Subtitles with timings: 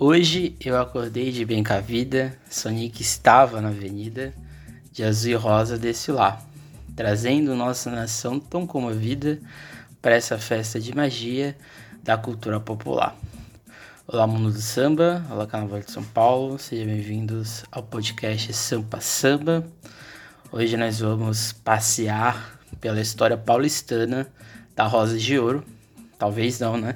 [0.00, 2.38] Hoje eu acordei de bem com a vida,
[2.92, 4.32] que estava na avenida,
[4.92, 6.40] de azul e rosa desse lá,
[6.94, 9.40] trazendo nossa nação tão comovida
[10.00, 11.58] para essa festa de magia
[12.00, 13.16] da cultura popular.
[14.06, 19.66] Olá, mundo do samba, olá, Carnaval de São Paulo, sejam bem-vindos ao podcast Sampa Samba.
[20.52, 24.28] Hoje nós vamos passear pela história paulistana
[24.76, 25.64] da Rosa de Ouro.
[26.16, 26.94] Talvez não, né?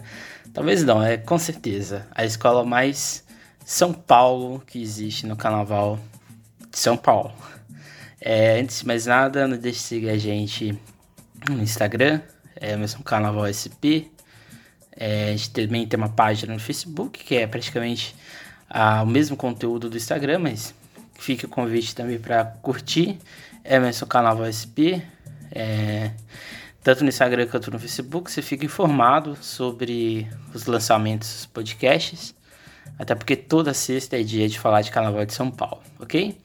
[0.53, 3.25] Talvez não, é com certeza a escola mais
[3.64, 5.98] São Paulo que existe no Carnaval
[6.70, 7.33] de São Paulo.
[8.20, 10.78] É, antes de mais nada, não deixe de seguir a gente
[11.48, 12.20] no Instagram,
[12.55, 14.12] é mesmo Carnaval SP.
[14.95, 18.14] É, a gente também tem uma página no Facebook, que é praticamente
[18.69, 20.75] ah, o mesmo conteúdo do Instagram, mas
[21.19, 23.19] fica o convite também para curtir.
[23.64, 25.00] É mesmo Carnaval SP.
[25.50, 26.11] É,
[26.82, 32.34] tanto no Instagram quanto no Facebook, você fica informado sobre os lançamentos dos podcasts,
[32.98, 36.36] até porque toda sexta é dia de falar de Carnaval de São Paulo, ok?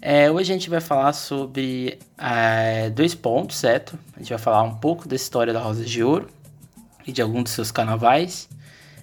[0.00, 3.98] É, hoje a gente vai falar sobre é, dois pontos, certo?
[4.16, 6.28] A gente vai falar um pouco da história da Rosa de Ouro
[7.06, 8.48] e de alguns dos seus carnavais,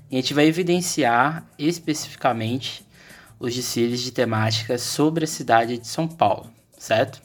[0.09, 2.86] e a gente vai evidenciar especificamente
[3.39, 7.21] os desfiles de temáticas sobre a cidade de São Paulo, certo?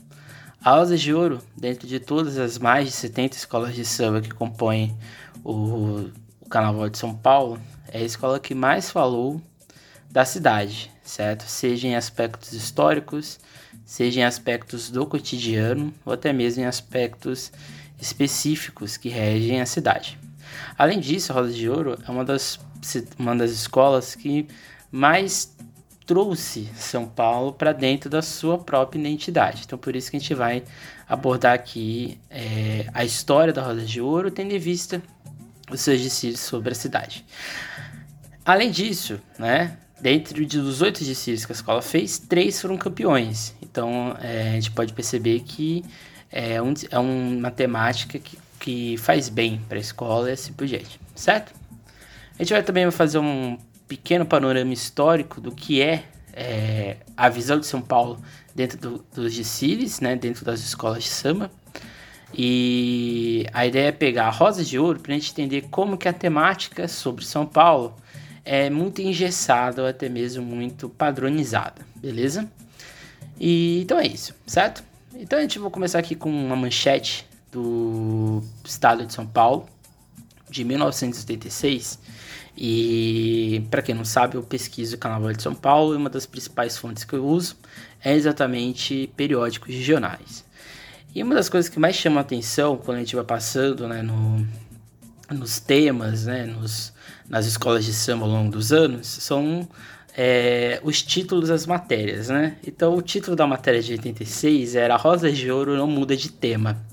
[0.65, 4.31] A Rosa de Ouro, dentro de todas as mais de 70 escolas de samba que
[4.31, 4.97] compõem
[5.45, 9.43] o, o Carnaval de São Paulo, é a escola que mais falou
[10.11, 11.43] da cidade, certo?
[11.43, 13.39] Seja em aspectos históricos,
[13.85, 17.53] seja em aspectos do cotidiano, ou até mesmo em aspectos
[18.01, 20.19] específicos que regem a cidade.
[20.79, 22.59] Além disso, a Rosa de Ouro é uma das,
[23.19, 24.49] uma das escolas que
[24.91, 25.54] mais
[26.07, 29.63] trouxe São Paulo para dentro da sua própria identidade.
[29.65, 30.63] Então, por isso que a gente vai
[31.09, 35.03] abordar aqui é, a história da Rosa de Ouro, tendo em vista
[35.71, 37.25] os seus desfiles sobre a cidade.
[38.45, 43.55] Além disso, né, dentro dos oito desfiles que a escola fez, três foram campeões.
[43.63, 45.85] Então, é, a gente pode perceber que
[46.31, 50.67] é, um, é uma temática que, que faz bem para a escola e assim por
[50.67, 51.55] diante, certo?
[52.39, 53.57] A gente vai também fazer um
[53.97, 58.21] pequeno panorama histórico do que é, é a visão de São Paulo
[58.53, 61.51] dentro do, dos desfiles, né, dentro das escolas de samba.
[62.37, 66.09] E a ideia é pegar a Rosa de Ouro para a gente entender como que
[66.09, 67.95] a temática sobre São Paulo
[68.45, 72.51] é muito engessada ou até mesmo muito padronizada, beleza?
[73.39, 74.83] E então é isso, certo?
[75.15, 79.69] Então a gente vai começar aqui com uma manchete do estado de São Paulo
[80.51, 82.01] de 1986
[82.57, 86.25] e para quem não sabe, eu pesquiso o Carnaval de São Paulo e uma das
[86.25, 87.57] principais fontes que eu uso
[88.03, 90.45] é exatamente periódicos regionais.
[91.15, 94.03] E uma das coisas que mais chama a atenção quando a gente vai passando né,
[94.03, 94.47] no,
[95.31, 96.93] nos temas, né, nos,
[97.29, 99.69] nas escolas de samba ao longo dos anos, são
[100.17, 102.29] é, os títulos das matérias.
[102.29, 102.57] Né?
[102.67, 106.85] Então, o título da matéria de 86 era Rosa de Ouro não muda de tema.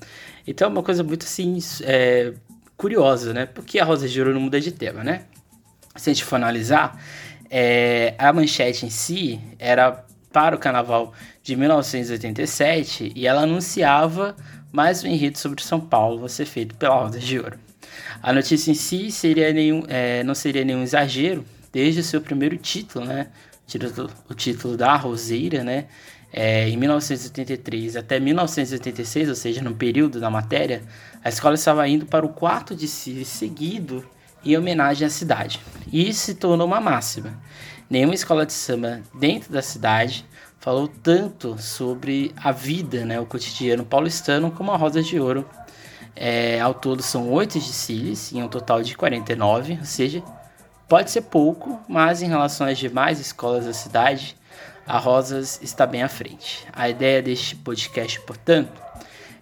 [0.45, 2.33] Então, é uma coisa muito assim, é,
[2.75, 3.45] curiosa, né?
[3.45, 5.25] Por que a Rosa de Ouro não muda de tema, né?
[5.95, 6.99] Se a gente for analisar,
[7.49, 11.13] é, a manchete em si era para o carnaval
[11.43, 14.35] de 1987 e ela anunciava
[14.71, 17.59] mais um enredo sobre São Paulo a ser feito pela Roda de Ouro.
[18.23, 21.43] A notícia em si seria nenhum, é, não seria nenhum exagero,
[21.73, 23.27] desde o seu primeiro título, né?
[24.29, 25.85] O título da Roseira, né?
[26.31, 30.83] É, em 1983 até 1986, ou seja, no período da matéria,
[31.23, 34.05] a escola estava indo para o quarto de si seguido
[34.43, 35.59] em homenagem à cidade.
[35.91, 37.37] E isso se tornou uma máxima.
[37.89, 40.25] Nenhuma escola de samba dentro da cidade
[40.59, 45.45] falou tanto sobre a vida, né, o cotidiano paulistano, como a Rosa de Ouro.
[46.15, 50.23] É, ao todo são oito desfiles, em um total de 49, ou seja,
[50.87, 54.37] pode ser pouco, mas em relação às demais escolas da cidade,
[54.85, 56.67] a Rosas está bem à frente.
[56.73, 58.81] A ideia deste podcast, portanto,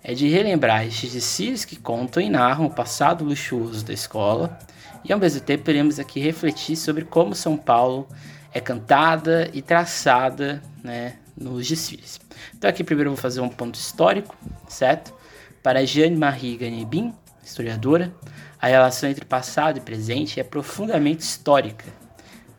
[0.03, 4.57] é de relembrar estes desfiles que contam e narram o passado luxuoso da escola
[5.03, 8.07] e ao mesmo tempo iremos aqui refletir sobre como São Paulo
[8.53, 12.19] é cantada e traçada né, nos desfiles.
[12.56, 14.35] Então aqui primeiro eu vou fazer um ponto histórico,
[14.68, 15.13] certo?
[15.62, 17.13] Para Jeanne-Marie Ganebin,
[17.44, 18.13] historiadora,
[18.62, 21.85] a relação entre passado e presente é profundamente histórica,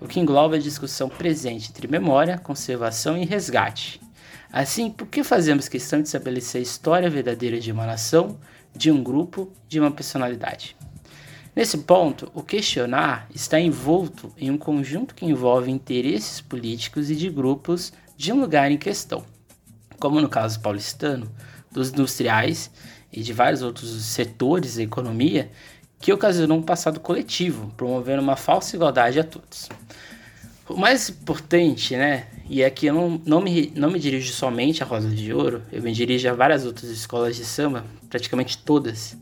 [0.00, 4.00] o que engloba a discussão presente entre memória, conservação e resgate.
[4.53, 8.38] Assim, por que fazemos questão de estabelecer a história verdadeira de uma nação,
[8.75, 10.76] de um grupo, de uma personalidade?
[11.55, 17.29] Nesse ponto, o questionar está envolto em um conjunto que envolve interesses políticos e de
[17.29, 19.25] grupos de um lugar em questão,
[19.99, 21.31] como no caso paulistano,
[21.70, 22.70] dos industriais
[23.12, 25.50] e de vários outros setores da economia,
[25.99, 29.69] que ocasionou um passado coletivo, promovendo uma falsa igualdade a todos.
[30.69, 32.29] O mais importante, né?
[32.49, 35.82] E aqui eu não, não, me, não me dirijo somente à Rosa de Ouro, eu
[35.82, 39.17] me dirijo a várias outras escolas de samba, praticamente todas.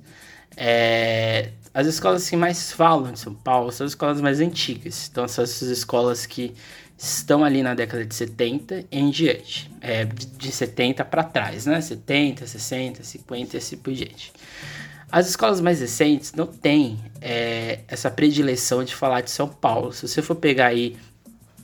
[0.56, 5.08] É, as escolas que mais falam de São Paulo são as escolas mais antigas.
[5.08, 6.52] Então, são essas escolas que
[6.98, 9.70] estão ali na década de 70 em diante.
[9.80, 11.80] É, de, de 70 para trás, né?
[11.80, 14.32] 70, 60, 50 e assim por diante.
[15.08, 19.92] As escolas mais recentes não têm é, essa predileção de falar de São Paulo.
[19.92, 20.96] Se você for pegar aí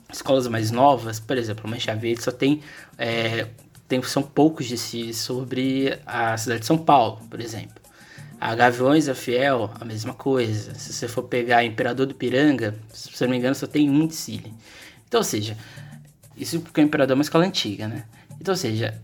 [0.09, 2.61] escolas mais novas, por exemplo, Mancha Verde só tem,
[2.97, 3.47] é,
[3.85, 7.83] tem são poucos de si sobre a cidade de São Paulo, por exemplo.
[8.39, 10.75] A Gaviões a Fiel, a mesma coisa.
[10.75, 14.15] Se você for pegar Imperador do Piranga, se não me engano, só tem um de
[14.15, 14.53] Cile.
[15.07, 15.57] Então, ou seja,
[16.35, 18.05] isso porque o Imperador é uma escola antiga, né?
[18.39, 19.01] Então, ou seja,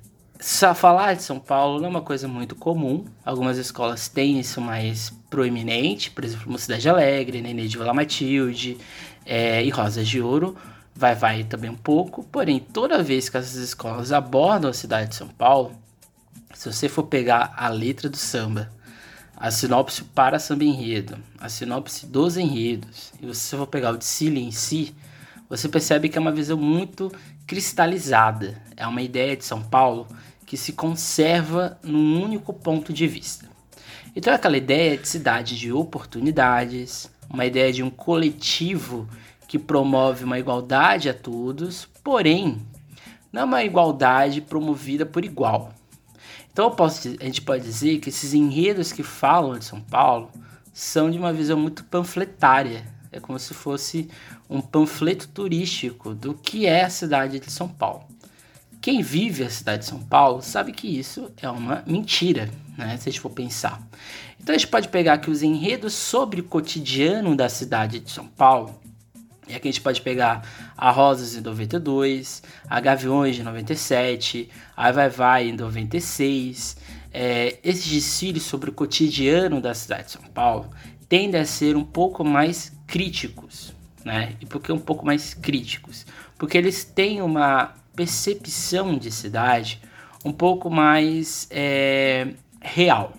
[0.76, 3.06] falar de São Paulo não é uma coisa muito comum.
[3.26, 8.78] Algumas escolas têm isso mais proeminente, por exemplo, Mocidade Alegre, Nenê de Vila Matilde
[9.26, 10.58] é, e Rosas de Ouro.
[10.94, 12.24] Vai, vai também um pouco.
[12.26, 15.72] Porém, toda vez que essas escolas abordam a cidade de São Paulo,
[16.54, 18.70] se você for pegar a letra do samba
[19.42, 24.40] a sinopse para samba enredo, a sinopse dos enredos, e você for pegar o Dicile
[24.40, 24.94] em si,
[25.50, 27.12] você percebe que é uma visão muito
[27.48, 28.62] cristalizada.
[28.78, 30.08] É uma ideia de São Paulo
[30.46, 33.50] que se conserva num único ponto de vista.
[34.16, 39.10] Então é aquela ideia de cidade de oportunidades, uma ideia de um coletivo
[39.48, 42.62] que promove uma igualdade a todos, porém
[43.34, 45.74] não é uma igualdade promovida por igual.
[46.52, 50.30] Então posso, a gente pode dizer que esses enredos que falam de São Paulo
[50.74, 52.86] são de uma visão muito panfletária.
[53.12, 54.10] É como se fosse
[54.50, 58.04] um panfleto turístico do que é a cidade de São Paulo.
[58.82, 62.98] Quem vive a cidade de São Paulo sabe que isso é uma mentira, né?
[62.98, 63.82] Se a gente for pensar.
[64.40, 68.26] Então a gente pode pegar aqui os enredos sobre o cotidiano da cidade de São
[68.26, 68.81] Paulo
[69.52, 74.92] e aqui a gente pode pegar a Rosas em 92, a Gaviões de 97, a
[74.92, 76.78] Vai Vai em 96.
[77.14, 80.70] É, esses desfiles sobre o cotidiano da cidade de São Paulo
[81.10, 83.76] tendem a ser um pouco mais críticos,
[84.06, 84.36] né?
[84.40, 86.06] E por que um pouco mais críticos?
[86.38, 89.82] Porque eles têm uma percepção de cidade
[90.24, 92.30] um pouco mais é,
[92.62, 93.14] real.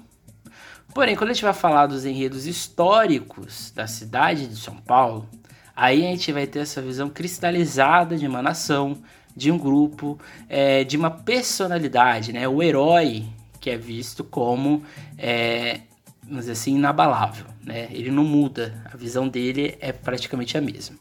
[0.95, 5.29] Porém, quando a gente vai falar dos enredos históricos da cidade de São Paulo,
[5.75, 8.99] Aí a gente vai ter essa visão cristalizada de uma nação,
[9.35, 12.47] de um grupo, é, de uma personalidade, né?
[12.47, 13.27] O herói
[13.61, 14.83] que é visto como,
[15.17, 15.81] é,
[16.25, 17.89] vamos dizer assim, inabalável, né?
[17.91, 20.97] Ele não muda, a visão dele é praticamente a mesma.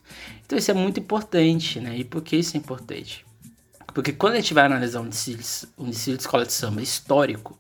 [0.45, 1.97] Então isso é muito importante, né?
[1.97, 3.25] E por que isso é importante?
[3.93, 5.43] Porque quando a gente vai analisar um desfile,
[5.77, 7.59] um desfile de escola de samba histórico,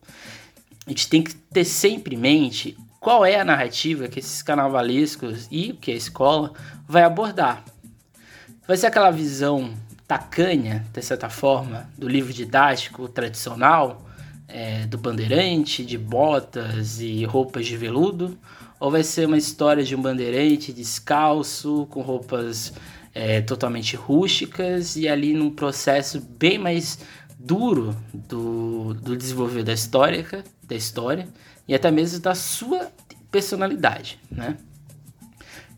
[0.85, 5.47] a gente tem que ter sempre em mente qual é a narrativa que esses carnavalescos
[5.51, 6.53] e que a escola
[6.91, 7.63] vai abordar.
[8.67, 9.73] Vai ser aquela visão
[10.05, 14.05] tacanha, de certa forma, do livro didático tradicional,
[14.45, 18.37] é, do bandeirante, de botas e roupas de veludo,
[18.77, 22.73] ou vai ser uma história de um bandeirante descalço, com roupas
[23.13, 26.99] é, totalmente rústicas e ali num processo bem mais
[27.39, 31.25] duro do, do desenvolver da história, da história
[31.65, 32.91] e até mesmo da sua
[33.31, 34.57] personalidade, né?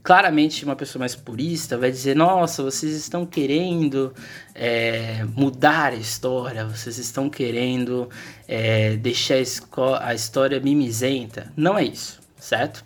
[0.04, 4.14] Claramente, uma pessoa mais purista vai dizer: Nossa, vocês estão querendo
[4.54, 8.10] é, mudar a história, vocês estão querendo
[8.46, 11.54] é, deixar a, a história mimizenta.
[11.56, 12.84] Não é isso, certo?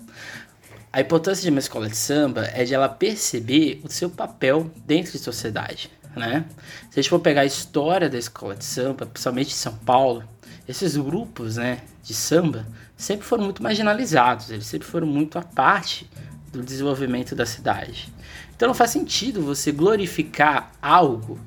[0.93, 5.11] A importância de uma escola de samba é de ela perceber o seu papel dentro
[5.13, 6.45] de sociedade, né?
[6.91, 10.23] Se a gente for pegar a história da escola de samba, principalmente em São Paulo,
[10.67, 16.09] esses grupos, né, de samba sempre foram muito marginalizados, eles sempre foram muito à parte
[16.51, 18.11] do desenvolvimento da cidade.
[18.55, 21.39] Então não faz sentido você glorificar algo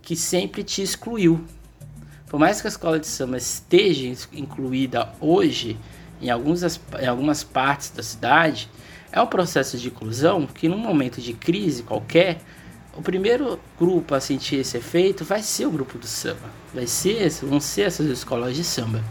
[0.00, 1.44] que sempre te excluiu.
[2.28, 5.78] Por mais que a escola de samba esteja incluída hoje
[6.20, 6.62] em, alguns,
[7.00, 8.68] em algumas partes da cidade,
[9.12, 12.40] é um processo de inclusão que num momento de crise qualquer,
[12.96, 17.28] o primeiro grupo a sentir esse efeito vai ser o grupo do samba, vai ser,
[17.42, 19.02] vão ser essas escolas de samba.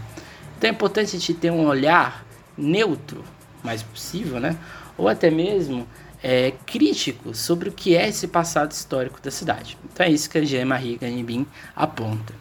[0.57, 2.25] Então é importante a gente ter um olhar
[2.57, 3.23] neutro,
[3.63, 4.57] mais possível, né?
[4.97, 5.87] Ou até mesmo
[6.21, 9.77] é, crítico sobre o que é esse passado histórico da cidade.
[9.91, 11.45] Então é isso que a Jean-Marie Ganibin
[11.75, 12.33] aponta.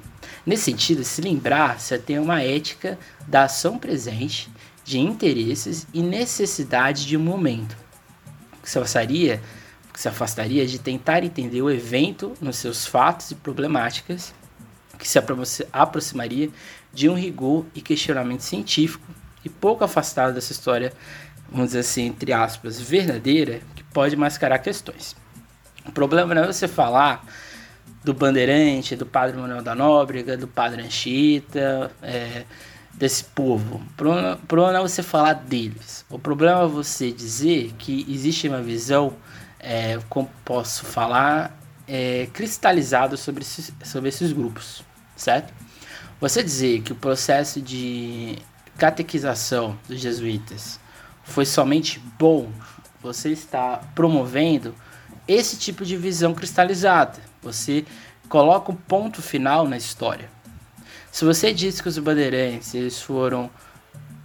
[0.45, 4.51] Nesse sentido, se lembrar, se tem uma ética da ação presente,
[4.85, 7.77] de interesses e necessidade de um momento.
[8.63, 9.41] Que se afastaria,
[9.93, 14.35] que se afastaria de tentar entender o evento nos seus fatos e problemáticas,
[14.99, 15.19] que se
[15.73, 16.51] aproximaria
[16.93, 19.07] de um rigor e questionamento científico
[19.45, 20.93] e pouco afastado dessa história,
[21.53, 25.15] vamos dizer assim, entre aspas, verdadeira, que pode mascarar questões.
[25.87, 27.25] O problema não é você falar
[28.03, 32.45] do Bandeirante, do Padre Manuel da Nóbrega, do Padre Anchieta, é,
[32.95, 33.77] desse povo.
[33.77, 33.95] O
[34.47, 36.05] problema não é você falar deles.
[36.11, 39.15] O problema é você dizer que existe uma visão,
[39.61, 41.57] é, como posso falar,
[41.87, 44.83] é, cristalizada sobre esses, sobre esses grupos,
[45.17, 45.53] certo?
[46.21, 48.39] Você dizer que o processo de
[48.79, 50.81] catequização dos jesuítas
[51.25, 52.51] foi somente bom,
[53.03, 54.75] você está promovendo
[55.27, 57.19] esse tipo de visão cristalizada.
[57.43, 57.85] Você
[58.29, 60.31] coloca um ponto final na história.
[61.11, 63.51] Se você diz que os bandeirantes foram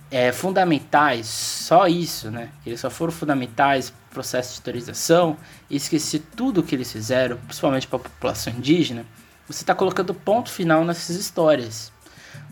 [0.10, 2.50] é, fundamentais, só isso, né?
[2.66, 5.38] Eles só foram fundamentais para o processo de historização
[5.70, 9.06] e esqueci tudo o que eles fizeram, principalmente para a população indígena,
[9.48, 11.92] você está colocando ponto final nessas histórias.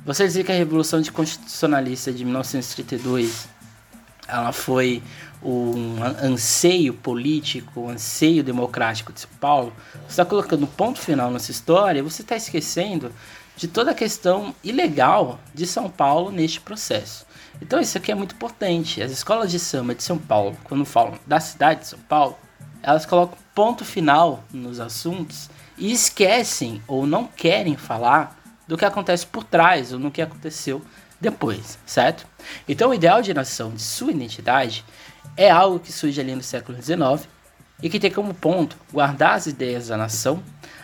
[0.05, 3.47] Você dizer que a Revolução de Constitucionalista de 1932
[4.27, 5.01] ela foi
[5.43, 11.51] um anseio político, um anseio democrático de São Paulo, você está colocando ponto final nessa
[11.51, 13.11] história, você está esquecendo
[13.55, 17.25] de toda a questão ilegal de São Paulo neste processo.
[17.61, 19.01] Então isso aqui é muito importante.
[19.01, 22.37] As escolas de samba de São Paulo, quando falam da cidade de São Paulo,
[22.81, 29.25] elas colocam ponto final nos assuntos e esquecem ou não querem falar do que acontece
[29.25, 30.81] por trás ou no que aconteceu
[31.19, 32.27] depois, certo?
[32.67, 34.85] Então o ideal de nação de sua identidade
[35.37, 37.27] é algo que surge ali no século XIX
[37.81, 40.41] e que tem como ponto guardar as ideias da nação,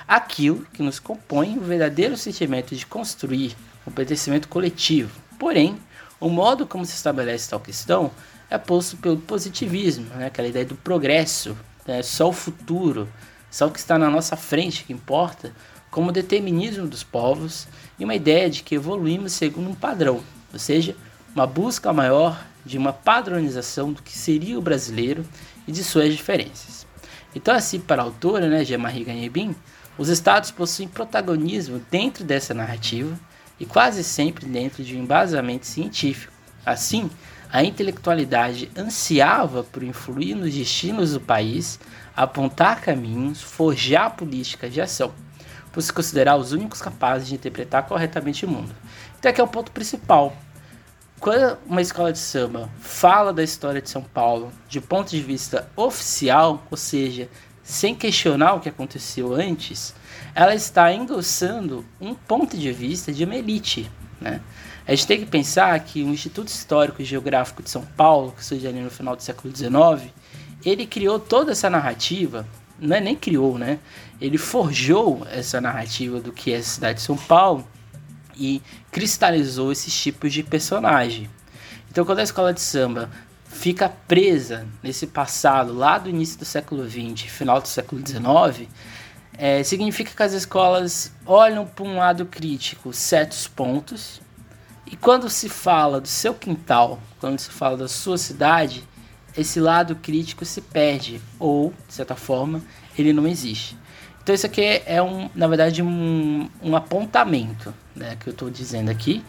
[0.07, 3.55] aquilo que nos compõe o verdadeiro sentimento de construir
[3.88, 5.19] um pertencimento coletivo.
[5.39, 5.77] Porém,
[6.19, 8.11] o modo como se estabelece tal questão
[8.50, 10.27] é posto pelo positivismo, né?
[10.27, 11.57] aquela ideia do progresso,
[11.88, 12.03] né?
[12.03, 13.07] só o futuro,
[13.50, 15.53] só o que está na nossa frente que importa,
[15.89, 17.67] como o determinismo dos povos
[18.01, 20.96] e uma ideia de que evoluímos segundo um padrão, ou seja,
[21.36, 25.24] uma busca maior de uma padronização do que seria o brasileiro
[25.67, 26.88] e de suas diferenças.
[27.36, 29.55] Então, assim, para a autora, né, Jean-Marie Gagnebin,
[30.00, 33.15] os estados possuem protagonismo dentro dessa narrativa
[33.60, 36.34] e quase sempre dentro de um embasamento científico.
[36.65, 37.08] Assim,
[37.51, 41.79] a intelectualidade ansiava por influir nos destinos do país,
[42.15, 45.13] apontar caminhos, forjar políticas de ação,
[45.71, 48.75] por se considerar os únicos capazes de interpretar corretamente o mundo.
[49.17, 50.35] Então, aqui é o ponto principal
[51.21, 55.69] quando uma escola de samba fala da história de São Paulo de ponto de vista
[55.75, 57.29] oficial, ou seja,
[57.61, 59.93] sem questionar o que aconteceu antes,
[60.33, 63.89] ela está endossando um ponto de vista de uma elite.
[64.19, 64.41] Né?
[64.87, 68.43] A gente tem que pensar que o Instituto Histórico e Geográfico de São Paulo, que
[68.43, 70.11] surgiu ali no final do século XIX,
[70.65, 72.47] ele criou toda essa narrativa,
[72.79, 73.77] não é nem criou, né?
[74.21, 77.67] Ele forjou essa narrativa do que é a cidade de São Paulo
[78.37, 78.61] e
[78.91, 81.29] cristalizou esses tipos de personagem.
[81.89, 83.09] Então, quando a escola de samba
[83.45, 88.69] fica presa nesse passado lá do início do século XX, final do século XIX,
[89.37, 94.21] é, significa que as escolas olham para um lado crítico certos pontos
[94.85, 98.83] e quando se fala do seu quintal, quando se fala da sua cidade,
[99.35, 102.61] esse lado crítico se perde ou, de certa forma,
[102.97, 103.77] ele não existe.
[104.23, 108.89] Então isso aqui é, um, na verdade, um, um apontamento né, que eu estou dizendo
[108.89, 109.23] aqui.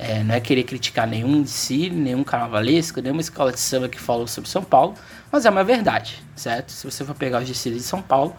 [0.00, 4.00] É, não é querer criticar nenhum de si, nenhum carnavalesco, nenhuma escola de samba que
[4.00, 4.94] falou sobre São Paulo,
[5.32, 6.70] mas é uma verdade, certo?
[6.70, 8.36] Se você for pegar os desfiles de São Paulo,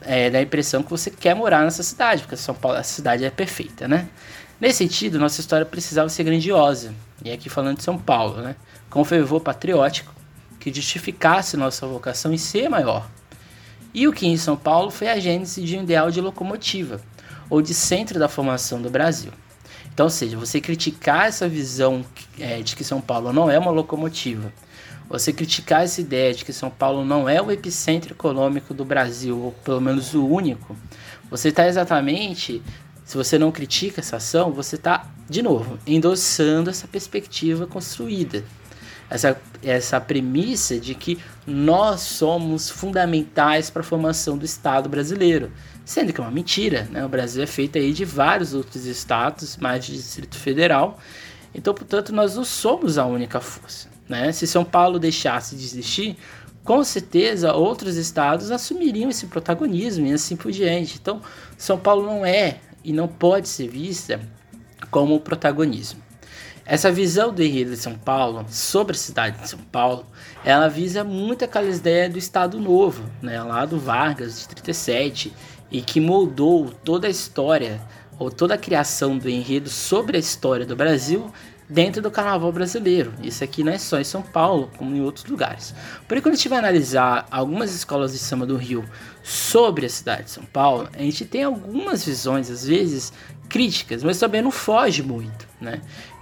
[0.00, 3.24] é, dá a impressão que você quer morar nessa cidade, porque São Paulo, essa cidade
[3.24, 4.08] é perfeita, né?
[4.60, 6.92] Nesse sentido, nossa história precisava ser grandiosa,
[7.24, 8.56] e aqui falando de São Paulo, né?
[8.90, 10.12] Com um fervor patriótico
[10.58, 13.08] que justificasse nossa vocação em ser maior,
[13.92, 17.00] e o que em São Paulo foi a gênese de um ideal de locomotiva,
[17.48, 19.32] ou de centro da formação do Brasil.
[19.92, 22.04] Então, ou seja, você criticar essa visão
[22.38, 24.52] é, de que São Paulo não é uma locomotiva,
[25.08, 29.38] você criticar essa ideia de que São Paulo não é o epicentro econômico do Brasil,
[29.38, 30.76] ou pelo menos o único,
[31.30, 32.62] você está exatamente,
[33.04, 38.44] se você não critica essa ação, você está, de novo, endossando essa perspectiva construída
[39.10, 45.50] essa, essa premissa de que nós somos fundamentais para a formação do Estado brasileiro,
[45.84, 46.86] sendo que é uma mentira.
[46.90, 47.04] Né?
[47.04, 50.98] O Brasil é feito aí de vários outros estados, mais de Distrito Federal,
[51.54, 53.88] então, portanto, nós não somos a única força.
[54.08, 54.30] Né?
[54.32, 56.16] Se São Paulo deixasse de existir,
[56.62, 60.98] com certeza outros estados assumiriam esse protagonismo e assim por diante.
[61.00, 61.20] Então,
[61.56, 64.20] São Paulo não é e não pode ser vista
[64.90, 66.07] como protagonismo.
[66.68, 70.04] Essa visão do enredo de São Paulo sobre a cidade de São Paulo,
[70.44, 75.32] ela visa muito aquela ideia do Estado Novo, né, lá do Vargas de 37,
[75.70, 77.80] e que moldou toda a história
[78.18, 81.32] ou toda a criação do enredo sobre a história do Brasil
[81.70, 83.14] dentro do carnaval brasileiro.
[83.22, 85.74] Isso aqui não é só em São Paulo, como em outros lugares.
[86.06, 88.84] Porém, quando a gente vai analisar algumas escolas de samba do Rio
[89.22, 93.10] sobre a cidade de São Paulo, a gente tem algumas visões, às vezes,
[93.48, 95.80] críticas, mas também não foge muito, né?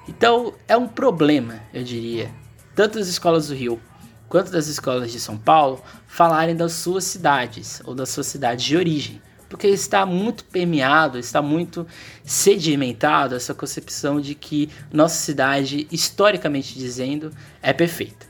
[0.08, 2.30] Então, é um problema, eu diria,
[2.74, 3.80] tanto das escolas do Rio
[4.28, 8.76] quanto das escolas de São Paulo falarem das suas cidades ou das suas cidades de
[8.76, 11.86] origem porque está muito permeado, está muito
[12.24, 17.30] sedimentado essa concepção de que nossa cidade, historicamente dizendo,
[17.62, 18.26] é perfeita.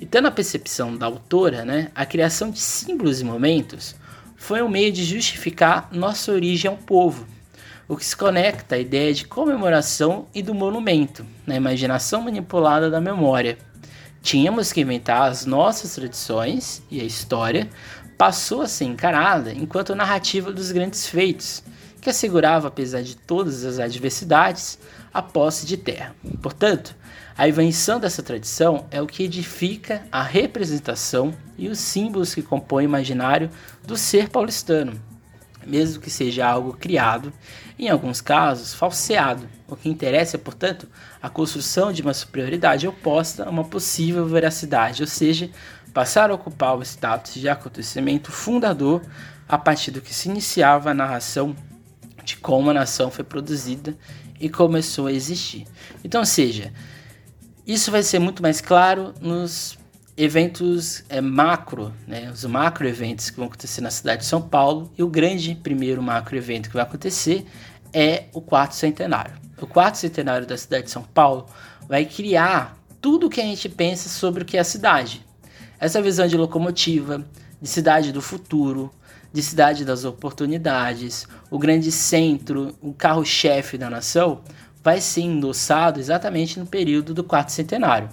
[0.00, 3.96] E tendo a percepção da autora, né, a criação de símbolos e momentos
[4.36, 7.26] foi um meio de justificar nossa origem ao povo,
[7.88, 13.00] o que se conecta à ideia de comemoração e do monumento, na imaginação manipulada da
[13.00, 13.58] memória.
[14.22, 17.68] Tínhamos que inventar as nossas tradições e a história
[18.18, 21.62] passou a ser encarada enquanto narrativa dos grandes feitos,
[22.00, 24.78] que assegurava, apesar de todas as adversidades,
[25.12, 26.14] a posse de terra.
[26.42, 26.96] Portanto,
[27.38, 32.86] a invenção dessa tradição é o que edifica a representação e os símbolos que compõem
[32.86, 33.50] o imaginário
[33.86, 35.00] do ser paulistano,
[35.66, 37.32] mesmo que seja algo criado,
[37.78, 39.48] em alguns casos falseado.
[39.68, 40.88] O que interessa é, portanto,
[41.20, 45.50] a construção de uma superioridade oposta a uma possível veracidade, ou seja,
[45.92, 49.02] passar a ocupar o status de acontecimento fundador
[49.48, 51.54] a partir do que se iniciava a narração
[52.24, 53.96] de como a nação foi produzida
[54.40, 55.66] e começou a existir.
[56.04, 56.72] Então, seja,
[57.66, 59.78] isso vai ser muito mais claro nos
[60.16, 64.90] eventos é, macro, né, os macro eventos que vão acontecer na cidade de São Paulo
[64.96, 67.46] e o grande primeiro macro evento que vai acontecer
[67.92, 69.34] é o quarto centenário.
[69.60, 71.46] O quarto centenário da cidade de São Paulo
[71.86, 75.24] vai criar tudo o que a gente pensa sobre o que é a cidade.
[75.78, 77.24] Essa visão de locomotiva,
[77.60, 78.90] de cidade do futuro,
[79.32, 84.40] de cidade das oportunidades, o grande centro, o carro-chefe da nação,
[84.82, 88.08] vai ser endossado exatamente no período do quarto centenário.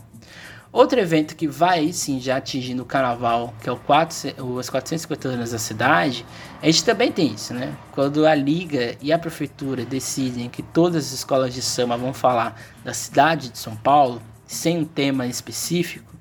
[0.73, 5.27] Outro evento que vai sim já atingindo o carnaval, que é o 4, os 450
[5.27, 6.25] anos da cidade,
[6.59, 7.77] a gente também tem isso, né?
[7.91, 12.59] Quando a Liga e a Prefeitura decidem que todas as escolas de samba vão falar
[12.83, 16.11] da cidade de São Paulo, sem um tema específico,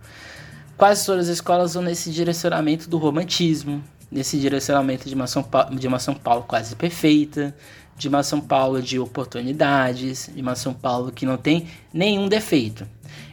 [0.77, 5.75] quase todas as escolas vão nesse direcionamento do romantismo, nesse direcionamento de uma São Paulo,
[5.77, 7.57] de uma São Paulo quase perfeita,
[7.97, 12.87] de uma São Paulo de oportunidades, de uma São Paulo que não tem nenhum defeito.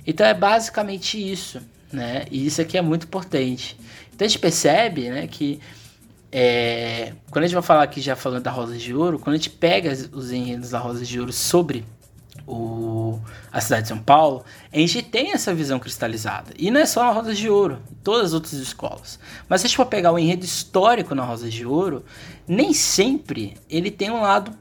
[0.05, 2.25] Então é basicamente isso, né?
[2.31, 3.77] E isso aqui é muito importante.
[4.13, 5.59] Então a gente percebe, né, que
[6.31, 9.37] é, quando a gente vai falar aqui já falando da Rosa de Ouro, quando a
[9.37, 11.85] gente pega os enredos da Rosa de Ouro sobre
[12.49, 13.19] o,
[13.51, 16.51] a cidade de São Paulo, a gente tem essa visão cristalizada.
[16.57, 19.19] E não é só na Rosa de Ouro, em todas as outras escolas.
[19.47, 22.03] Mas se a gente for pegar o enredo histórico na Rosa de Ouro,
[22.47, 24.51] nem sempre ele tem um lado,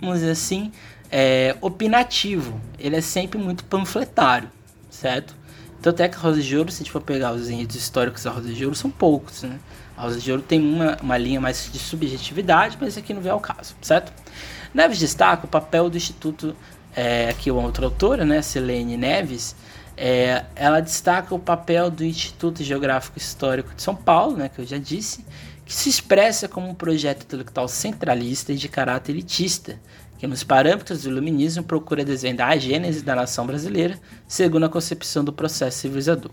[0.00, 0.72] vamos dizer assim,
[1.10, 2.58] é, opinativo.
[2.78, 4.50] Ele é sempre muito panfletário,
[4.88, 5.36] certo?
[5.82, 8.22] Tanto é que a Rosa de Ouro, se a gente for pegar os enredos históricos
[8.22, 9.60] da Rosa de Ouro, são poucos, né?
[9.96, 13.30] A Rosa de Ouro tem uma, uma linha mais de subjetividade, mas aqui não vem
[13.30, 14.12] ao caso, certo?
[14.74, 16.56] Neves destaca o papel do Instituto
[16.94, 19.56] é, aqui uma outra autora, né, Selene Neves,
[19.96, 24.66] é, ela destaca o papel do Instituto Geográfico Histórico de São Paulo, né, que eu
[24.66, 25.24] já disse,
[25.64, 29.78] que se expressa como um projeto intelectual centralista e de caráter elitista,
[30.18, 35.24] que nos parâmetros do iluminismo procura desvendar a gênese da nação brasileira segundo a concepção
[35.24, 36.30] do processo civilizador.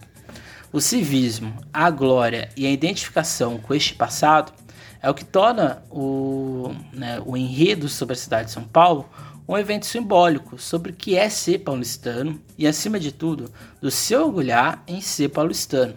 [0.71, 4.53] O civismo, a glória e a identificação com este passado
[5.01, 9.09] é o que torna o, né, o enredo sobre a cidade de São Paulo
[9.47, 13.51] um evento simbólico sobre o que é ser paulistano e, acima de tudo,
[13.81, 15.95] do se orgulhar em ser paulistano.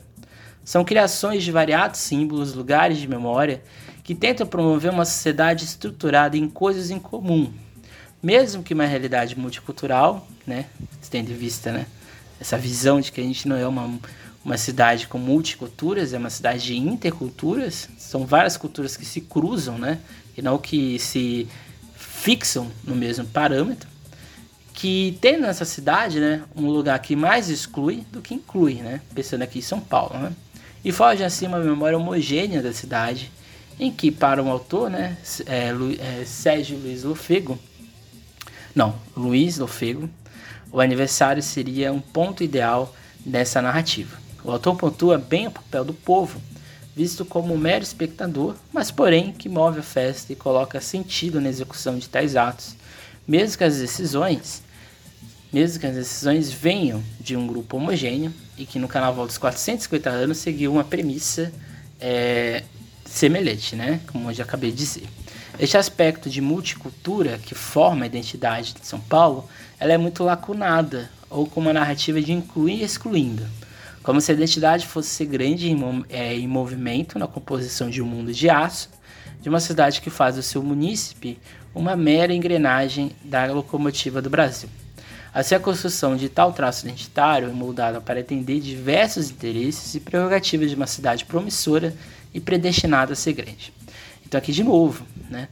[0.64, 3.62] São criações de variados símbolos, lugares de memória,
[4.02, 7.52] que tentam promover uma sociedade estruturada em coisas em comum,
[8.22, 10.66] mesmo que uma realidade multicultural, né,
[11.11, 11.87] tendo em vista né,
[12.40, 13.98] essa visão de que a gente não é uma,
[14.44, 19.78] uma cidade com multiculturas, é uma cidade de interculturas, são várias culturas que se cruzam,
[19.78, 19.98] né,
[20.37, 21.46] e não que se
[22.24, 23.87] fixam no mesmo parâmetro,
[24.72, 29.42] que tem nessa cidade né, um lugar que mais exclui do que inclui, né, pensando
[29.42, 30.18] aqui em São Paulo.
[30.18, 30.32] Né,
[30.82, 33.30] e foge assim uma memória homogênea da cidade,
[33.78, 37.58] em que para um autor, né, é, é, Sérgio Luiz Lofego,
[38.74, 40.08] não, Luiz Lofego,
[40.72, 44.16] o aniversário seria um ponto ideal dessa narrativa.
[44.42, 46.40] O autor pontua bem o papel do povo
[46.94, 51.48] visto como um mero espectador, mas porém que move a festa e coloca sentido na
[51.48, 52.76] execução de tais atos,
[53.26, 54.62] mesmo que as decisões,
[55.52, 60.11] mesmo que as decisões venham de um grupo homogêneo e que no Carnaval dos 450
[60.11, 61.52] anos seguiu uma premissa
[62.00, 62.62] é,
[63.04, 64.00] semelhante, né?
[64.11, 65.09] Como eu já acabei de dizer.
[65.59, 71.11] Este aspecto de multicultura que forma a identidade de São Paulo, ela é muito lacunada
[71.30, 73.44] ou com uma narrativa de incluir e excluindo,
[74.04, 78.06] como se a identidade fosse ser grande em, é, em movimento na composição de um
[78.06, 78.90] mundo de aço,
[79.40, 81.38] de uma cidade que faz do seu munícipe
[81.74, 84.68] uma mera engrenagem da locomotiva do Brasil.
[85.32, 90.70] Assim, a construção de tal traço identitário é moldada para atender diversos interesses e prerrogativas
[90.70, 91.92] de uma cidade promissora
[92.32, 93.72] e predestinada a ser grande.
[94.24, 95.48] Então, aqui de novo, né?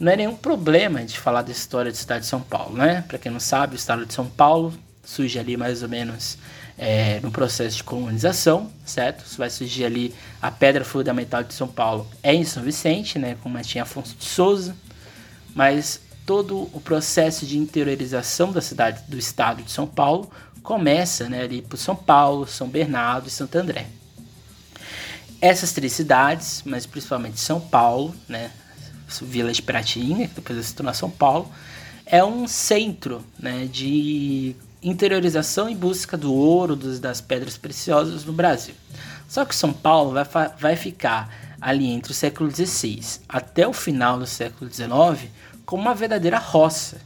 [0.00, 3.04] não é nenhum problema de falar da história da cidade de São Paulo, né?
[3.06, 4.72] Para quem não sabe, o estado de São Paulo
[5.04, 6.38] surge ali mais ou menos
[6.82, 9.22] é, no processo de colonização, certo?
[9.26, 13.36] Isso vai surgir ali a pedra fundamental de São Paulo é em São Vicente, né?
[13.42, 14.74] Com Martim Afonso de Souza,
[15.54, 20.30] mas todo o processo de interiorização da cidade, do estado de São Paulo,
[20.62, 23.86] começa né, ali por São Paulo, São Bernardo e Santo André.
[25.38, 28.50] Essas três cidades, mas principalmente São Paulo, né,
[29.20, 31.50] Vila de Pratinha, que depois se torna São Paulo,
[32.06, 38.32] é um centro né, de interiorização e busca do ouro, dos, das pedras preciosas no
[38.32, 38.74] Brasil.
[39.28, 44.18] Só que São Paulo vai, vai ficar ali entre o século XVI até o final
[44.18, 45.30] do século XIX
[45.64, 47.00] como uma verdadeira roça.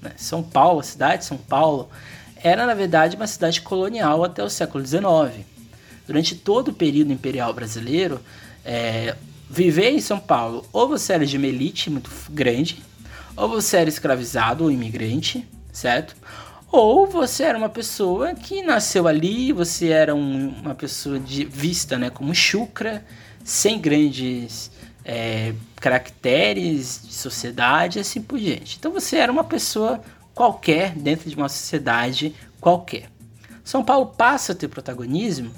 [0.00, 0.12] Né?
[0.16, 1.90] São Paulo, a cidade de São Paulo,
[2.42, 5.44] era na verdade uma cidade colonial até o século XIX.
[6.06, 8.20] Durante todo o período imperial brasileiro,
[8.64, 9.16] é,
[9.50, 12.82] viver em São Paulo, ou você era de uma elite muito grande,
[13.36, 16.16] ou você era escravizado ou imigrante, certo?
[16.76, 21.96] Ou você era uma pessoa que nasceu ali, você era um, uma pessoa de, vista
[21.96, 23.02] né, como chucra,
[23.42, 24.70] sem grandes
[25.02, 28.76] é, caracteres de sociedade assim por diante.
[28.78, 30.02] Então você era uma pessoa
[30.34, 33.08] qualquer dentro de uma sociedade qualquer.
[33.64, 35.50] São Paulo passa a ter protagonismo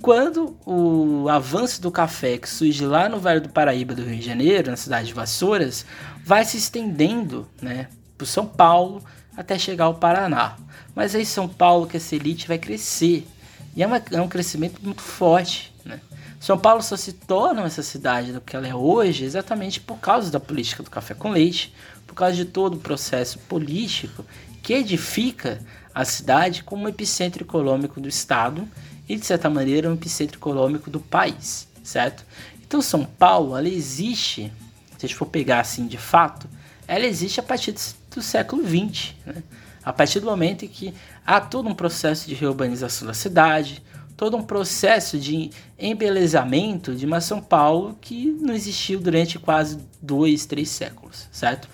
[0.00, 4.24] quando o avanço do café que surge lá no Vale do Paraíba do Rio de
[4.24, 5.84] Janeiro, na cidade de Vassouras,
[6.24, 9.04] vai se estendendo né, para São Paulo
[9.36, 10.56] até chegar ao Paraná.
[10.94, 13.26] Mas aí São Paulo, que essa elite vai crescer.
[13.74, 15.72] E é, uma, é um crescimento muito forte.
[15.84, 16.00] Né?
[16.38, 20.30] São Paulo só se torna essa cidade do que ela é hoje exatamente por causa
[20.30, 21.74] da política do café com leite,
[22.06, 24.24] por causa de todo o processo político
[24.62, 25.60] que edifica
[25.94, 28.66] a cidade como um epicentro econômico do Estado
[29.08, 32.24] e, de certa maneira, um epicentro econômico do país, certo?
[32.62, 34.52] Então, São Paulo, ela existe,
[34.98, 36.48] se a gente for pegar assim de fato,
[36.86, 37.72] ela existe a partir
[38.16, 39.42] do século XX, né?
[39.84, 40.94] a partir do momento em que
[41.26, 43.82] há todo um processo de reurbanização da cidade,
[44.16, 50.46] todo um processo de embelezamento de uma São Paulo que não existiu durante quase dois,
[50.46, 51.68] três séculos, certo?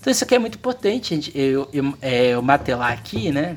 [0.00, 3.56] Então isso aqui é muito importante gente, eu, eu, é, eu matelar aqui, né?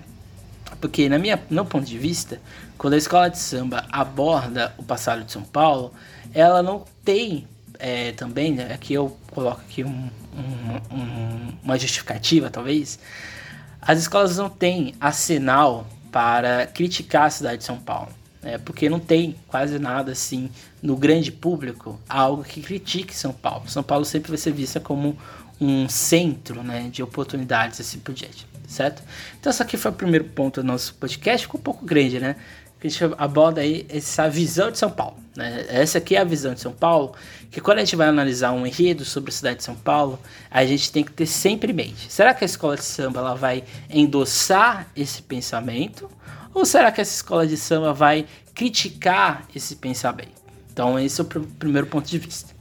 [0.82, 2.42] Porque na minha, no meu ponto de vista,
[2.78, 5.94] quando a escola de samba aborda o passado de São Paulo,
[6.34, 7.48] ela não tem
[7.80, 13.00] é, também, né, aqui eu coloco aqui um, um, um, uma justificativa talvez,
[13.82, 18.10] as escolas não têm arsenal para criticar a cidade de São Paulo.
[18.42, 20.50] Né, porque não tem quase nada assim
[20.82, 23.70] no grande público algo que critique São Paulo.
[23.70, 25.18] São Paulo sempre vai ser vista como
[25.62, 29.02] um centro né, de oportunidades assim por diante, certo?
[29.40, 32.36] Então, esse aqui foi o primeiro ponto do nosso podcast, ficou um pouco grande, né?
[32.88, 35.18] A gente aborda aí essa visão de São Paulo.
[35.36, 35.66] Né?
[35.70, 37.14] Essa aqui é a visão de São Paulo,
[37.50, 40.20] que quando a gente vai analisar um enredo sobre a cidade de São Paulo,
[40.50, 42.12] a gente tem que ter sempre em mente.
[42.12, 46.10] Será que a escola de samba ela vai endossar esse pensamento?
[46.54, 50.44] Ou será que essa escola de samba vai criticar esse pensamento?
[50.72, 52.54] Então esse é o pr primeiro ponto de vista.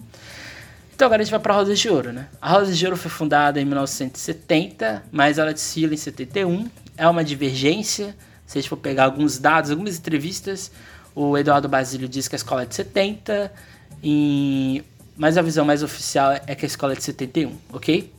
[0.95, 2.29] Então agora a gente vai para a Rosa de Ouro, né?
[2.41, 6.71] A Rosa de Ouro foi fundada em 1970, mas ela desfila em 71.
[6.97, 8.15] É uma divergência
[8.53, 10.71] se a gente for pegar alguns dados, algumas entrevistas,
[11.15, 13.51] o Eduardo Basílio diz que a escola é de 70,
[14.05, 14.85] e...
[15.17, 18.13] mas a visão mais oficial é que a escola é de 71, ok?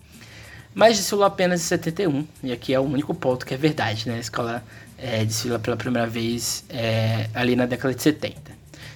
[0.73, 4.15] Mas desfilou apenas em 71, e aqui é o único ponto que é verdade, né?
[4.15, 4.63] A escola
[4.97, 8.41] é, desfila pela primeira vez é, ali na década de 70.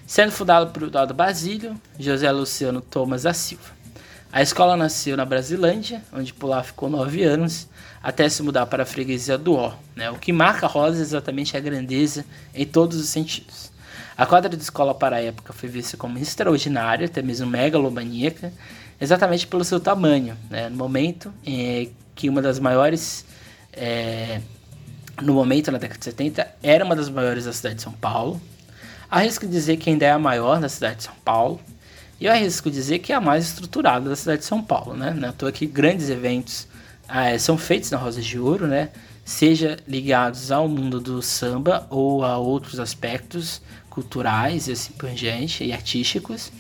[0.08, 3.77] Sendo fundada por Eduardo Basílio, José Luciano Thomas da Silva.
[4.38, 7.68] A escola nasceu na Brasilândia, onde lá ficou nove anos,
[8.04, 9.74] até se mudar para a freguesia do Ó.
[9.96, 10.12] Né?
[10.12, 12.24] O que marca Rosa é exatamente a grandeza
[12.54, 13.72] em todos os sentidos.
[14.16, 18.54] A quadra de escola para a época foi vista como extraordinária, até mesmo megalomaníaca,
[19.02, 20.38] exatamente pelo seu tamanho.
[20.52, 20.70] Né?
[20.70, 23.26] No momento em que uma das maiores.
[23.74, 24.40] É,
[25.20, 28.40] no momento, na década de 70, era uma das maiores da cidade de São Paulo.
[29.10, 31.60] Arrisco dizer que ainda é a maior da cidade de São Paulo.
[32.20, 34.96] E eu arrisco dizer que é a mais estruturada da cidade de São Paulo.
[34.96, 35.14] Né?
[35.14, 36.68] Não é que grandes eventos
[37.08, 38.90] ah, são feitos na Rosa de Ouro, né?
[39.24, 45.64] Seja ligados ao mundo do samba ou a outros aspectos culturais e assim por diante,
[45.64, 46.52] e artísticos.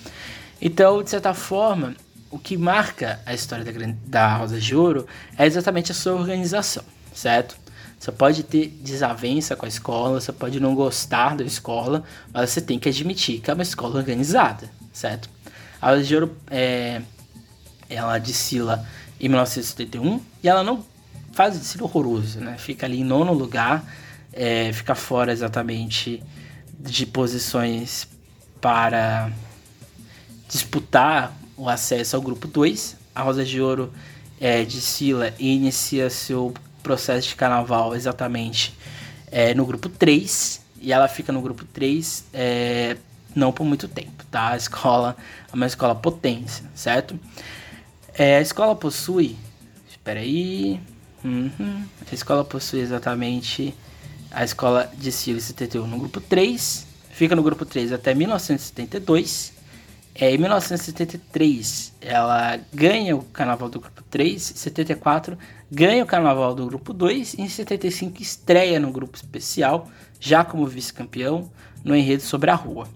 [0.61, 1.95] Então, de certa forma,
[2.29, 3.71] o que marca a história da,
[4.05, 7.55] da Rosa de Ouro é exatamente a sua organização, certo?
[7.99, 12.61] Você pode ter desavença com a escola, você pode não gostar da escola, mas você
[12.61, 15.29] tem que admitir que é uma escola organizada, certo?
[15.81, 17.01] A Rosa de Ouro, é,
[17.89, 18.85] ela desfila
[19.19, 20.83] em 1971 e ela não
[21.33, 22.57] faz o desfile horroroso, né?
[22.57, 23.83] Fica ali em nono lugar,
[24.33, 26.23] é, fica fora exatamente
[26.79, 28.07] de posições
[28.59, 29.31] para
[30.47, 32.97] disputar o acesso ao grupo 2.
[33.13, 33.93] A Rosa de Ouro
[34.39, 38.75] é, desfila e inicia seu processo de carnaval exatamente
[39.31, 40.61] é, no grupo 3.
[40.79, 42.97] E ela fica no grupo 3 é,
[43.35, 44.49] não por muito tempo, tá?
[44.49, 45.15] A escola
[45.51, 47.19] é uma escola potência, certo?
[48.13, 49.35] É, a escola possui.
[49.89, 50.79] Espera aí.
[51.23, 53.73] Uhum, a escola possui exatamente
[54.31, 59.53] a escola de Cílio 71 no grupo 3, fica no grupo 3 até 1972.
[60.13, 65.37] É, em 1973, ela ganha o carnaval do grupo 3, em 74
[65.69, 69.87] ganha o carnaval do grupo 2 e em 75 estreia no grupo especial,
[70.19, 71.51] já como vice-campeão,
[71.83, 72.87] no enredo sobre a rua.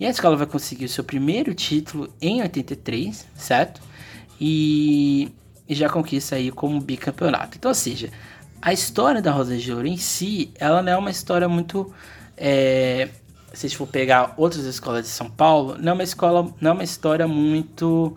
[0.00, 3.82] E a escola vai conseguir o seu primeiro título em 83, certo?
[4.40, 5.30] E,
[5.68, 7.58] e já conquista aí como bicampeonato.
[7.58, 8.08] Então, ou seja,
[8.62, 11.92] a história da Rosa de Ouro em si, ela não é uma história muito.
[12.34, 13.10] É,
[13.52, 16.70] se a gente for pegar outras escolas de São Paulo, não é uma escola, não
[16.70, 18.16] é uma história muito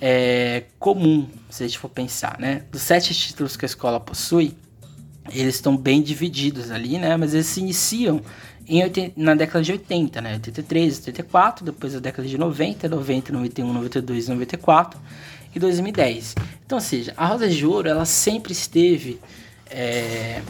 [0.00, 2.64] é, comum, se a gente for pensar, né?
[2.72, 4.56] Dos sete títulos que a escola possui,
[5.30, 7.16] eles estão bem divididos ali, né?
[7.16, 8.20] Mas eles se iniciam
[8.68, 10.34] em 80, na década de 80, né?
[10.34, 15.00] 83, 84, depois a década de 90, 90, 91, 92, 94
[15.54, 16.34] e 2010.
[16.64, 19.20] Então, ou seja, a Rosa de Ouro, ela sempre esteve
[19.70, 20.40] é,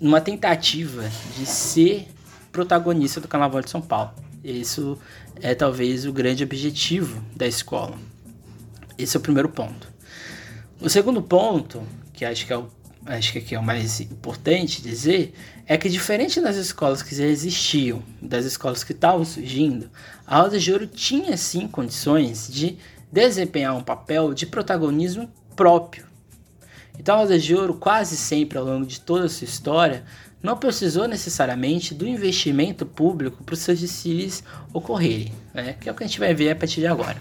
[0.00, 2.08] numa tentativa de ser
[2.50, 4.12] protagonista do Carnaval de São Paulo.
[4.44, 4.98] Isso
[5.40, 7.96] é talvez o grande objetivo da escola.
[8.98, 9.88] Esse é o primeiro ponto.
[10.80, 11.82] O segundo ponto,
[12.12, 12.68] que acho que é o,
[13.06, 15.34] acho que aqui é o mais importante dizer,
[15.66, 19.90] é que diferente das escolas que já existiam, das escolas que estavam surgindo,
[20.26, 22.78] a Rosa de Ouro tinha sim condições de
[23.10, 26.12] desempenhar um papel de protagonismo próprio
[26.98, 30.04] então, a Rosa de Ouro, quase sempre ao longo de toda a sua história,
[30.42, 35.76] não precisou necessariamente do investimento público para os seus desfiles ocorrerem, né?
[35.80, 37.16] que é o que a gente vai ver a partir de agora.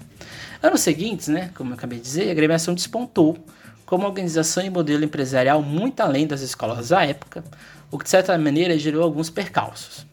[0.61, 3.43] Anos seguintes, né, como eu acabei de dizer, a agremiação despontou
[3.91, 7.43] como organização e modelo empresarial muito além das escolas da época,
[7.91, 10.08] o que de certa maneira gerou alguns percalços.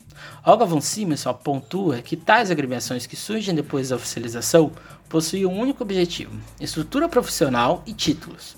[0.44, 4.72] Olga von Simonson pontua que tais agremiações que surgem depois da oficialização
[5.08, 8.56] possuem um único objetivo: estrutura profissional e títulos,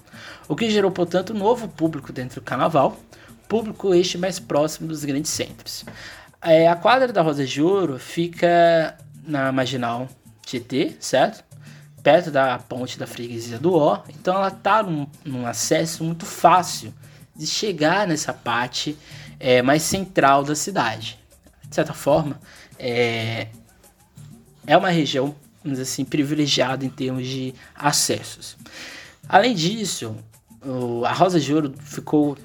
[0.49, 2.99] o que gerou, portanto, um novo público dentro do carnaval,
[3.47, 5.85] público este mais próximo dos grandes centros.
[6.41, 10.09] É, a quadra da Rosa de Ouro fica na marginal
[10.47, 11.50] Tietê, certo?
[12.03, 16.95] Perto da ponte da freguesia do Ó, então ela está num, num, acesso muito fácil
[17.37, 18.97] de chegar nessa parte
[19.39, 21.19] é, mais central da cidade.
[21.69, 22.41] De certa forma,
[22.79, 23.49] é,
[24.67, 28.57] é uma região, vamos dizer assim, privilegiada em termos de acessos.
[29.29, 30.17] Além disso,
[30.65, 32.37] o, a Rosa de Ouro ficou,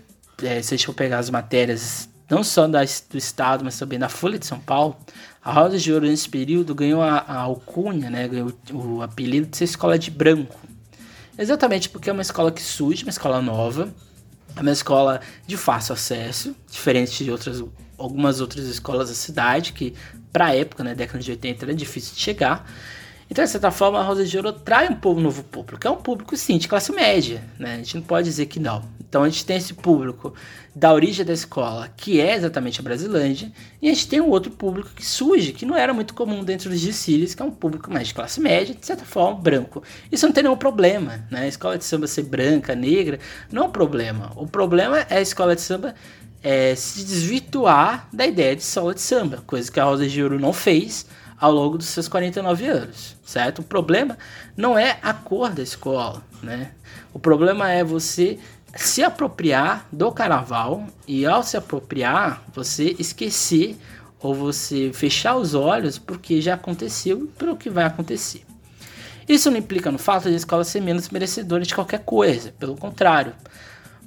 [0.44, 4.00] é, se a gente for pegar as matérias, não só da, do Estado, mas também
[4.00, 4.98] da Folha de São Paulo,
[5.44, 9.48] a Rosa de Ouro nesse período ganhou a, a alcunha, né, ganhou o, o apelido
[9.48, 10.60] de ser escola de branco.
[11.38, 13.94] Exatamente porque é uma escola que surge, uma escola nova,
[14.56, 17.62] é uma escola de fácil acesso, diferente de outras
[17.98, 19.94] algumas outras escolas da cidade, que
[20.32, 22.70] para a época, né, década de 80, era difícil de chegar.
[23.30, 25.88] Então, de certa forma, a Rosa de Ouro atrai um pouco novo público.
[25.88, 27.74] É um público, sim, de classe média, né?
[27.74, 28.84] A gente não pode dizer que não.
[29.08, 30.34] Então, a gente tem esse público
[30.76, 34.52] da origem da escola, que é exatamente a Brasilândia, e a gente tem um outro
[34.52, 37.92] público que surge, que não era muito comum dentro dos desfiles, que é um público
[37.92, 39.82] mais de classe média, de certa forma, branco.
[40.12, 41.42] Isso não tem nenhum problema, né?
[41.42, 43.20] A escola de samba ser branca, negra,
[43.52, 44.32] não é um problema.
[44.36, 45.96] O problema é a escola de samba
[46.44, 50.40] é, se desvirtuar da ideia de escola de samba, coisa que a Rosa de Ouro
[50.40, 51.08] não fez,
[51.40, 53.60] ao longo dos seus 49 anos, certo?
[53.60, 54.18] O problema
[54.56, 56.72] não é a cor da escola, né?
[57.14, 58.40] O problema é você
[58.76, 63.78] se apropriar do carnaval e ao se apropriar, você esquecer
[64.20, 68.44] ou você fechar os olhos porque já aconteceu e pelo que vai acontecer.
[69.28, 72.76] Isso não implica no fato de a escola ser menos merecedora de qualquer coisa, pelo
[72.76, 73.34] contrário.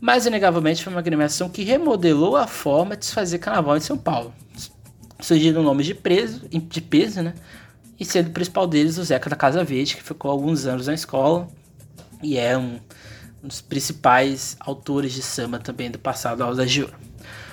[0.01, 3.99] Mas, inegavelmente, foi uma agremiação que remodelou a forma de se fazer carnaval em São
[3.99, 4.33] Paulo
[5.21, 7.35] surgiram nomes de, preso, de peso, né?
[7.99, 10.95] E sendo o principal deles o Zeca da Casa Verde, que ficou alguns anos na
[10.95, 11.49] escola
[12.23, 12.79] e é um,
[13.43, 16.95] um dos principais autores de samba também do passado da Alza de Ouro.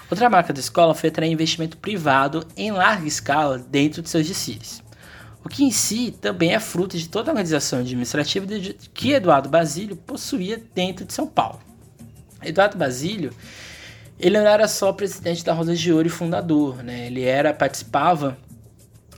[0.10, 4.84] Outra marca da escola foi atrair investimento privado em larga escala dentro de seus desfiles.
[5.43, 8.45] O que em si também é fruto de toda a organização administrativa
[8.93, 11.60] que Eduardo Basílio possuía dentro de São Paulo.
[12.43, 13.32] Eduardo Basílio
[14.19, 17.08] ele não era só presidente da Rosa de Ouro e fundador, né?
[17.08, 18.38] Ele era participava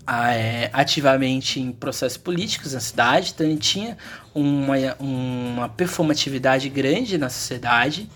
[0.08, 3.98] é, ativamente em processos políticos na cidade, então ele tinha
[4.34, 8.10] uma, uma performatividade grande na sociedade,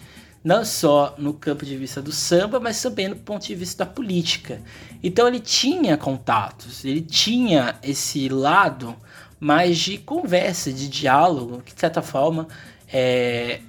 [0.43, 3.91] não só no campo de vista do samba, mas também no ponto de vista da
[3.91, 4.61] política.
[5.03, 8.95] Então ele tinha contatos, ele tinha esse lado
[9.39, 12.47] mais de conversa, de diálogo, que de certa forma
[12.91, 13.61] é,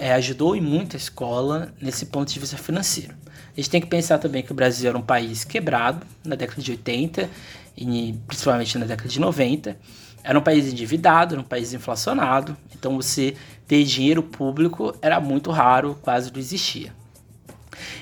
[0.00, 3.14] é, ajudou em muito a escola nesse ponto de vista financeiro.
[3.26, 6.60] A gente tem que pensar também que o Brasil era um país quebrado na década
[6.60, 7.30] de 80
[7.76, 9.76] e principalmente na década de 90.
[10.24, 13.36] Era um país endividado, era um país inflacionado, então você
[13.68, 16.92] ter dinheiro público era muito raro, quase não existia.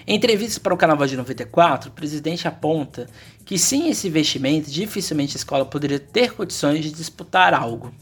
[0.06, 3.08] Em entrevista para o Carnaval de 94, o presidente aponta
[3.44, 7.92] que sem esse investimento, dificilmente a escola poderia ter condições de disputar algo.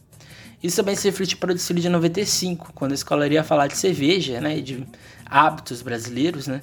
[0.62, 3.76] Isso também se reflete para o desfile de 95, quando a escola iria falar de
[3.76, 4.86] cerveja né, de
[5.24, 6.60] hábitos brasileiros, né,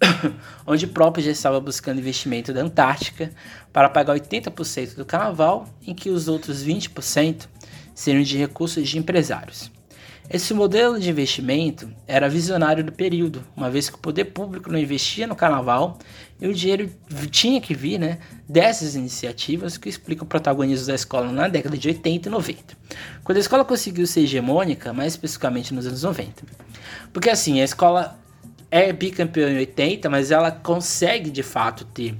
[0.66, 3.32] onde o próprio já estava buscando investimento da Antártica
[3.72, 7.48] para pagar 80% do carnaval, em que os outros 20%
[7.94, 9.70] seriam de recursos de empresários.
[10.30, 14.78] Esse modelo de investimento era visionário do período, uma vez que o poder público não
[14.78, 15.98] investia no carnaval
[16.40, 16.90] e o dinheiro
[17.30, 21.88] tinha que vir né, dessas iniciativas que explicam o protagonismo da escola na década de
[21.88, 22.76] 80 e 90,
[23.24, 26.44] quando a escola conseguiu ser hegemônica, mais especificamente nos anos 90.
[27.12, 28.18] Porque assim, a escola
[28.70, 32.14] é bicampeã em 80, mas ela consegue de fato ter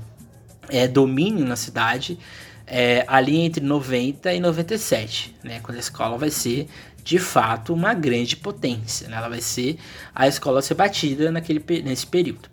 [0.69, 2.19] é, domínio na cidade
[2.67, 6.69] é, ali entre 90 e 97, né, quando a escola vai ser
[7.09, 9.09] de fato uma grande potência.
[9.09, 9.17] Né?
[9.17, 9.79] Ela vai ser
[10.15, 12.51] a escola a ser batida naquele, nesse período.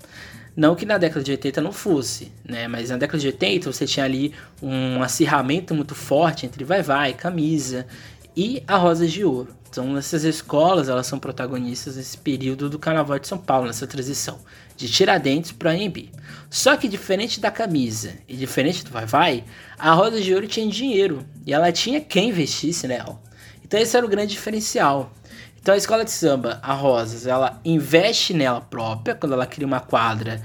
[0.55, 2.67] Não que na década de 80 não fosse, né?
[2.67, 7.13] Mas na década de 80 você tinha ali um acirramento muito forte entre Vai Vai,
[7.13, 7.85] Camisa
[8.35, 9.53] e a Rosa de Ouro.
[9.69, 14.39] Então essas escolas elas são protagonistas nesse período do Carnaval de São Paulo, nessa transição
[14.77, 16.09] de Tiradentes para AMB.
[16.49, 19.43] Só que diferente da Camisa e diferente do Vai Vai,
[19.77, 23.21] a Rosa de Ouro tinha dinheiro e ela tinha quem investisse nela.
[23.65, 25.11] Então esse era o grande diferencial.
[25.65, 29.79] Então a escola de samba, a Rosas, ela investe nela própria quando ela cria uma
[29.79, 30.39] quadra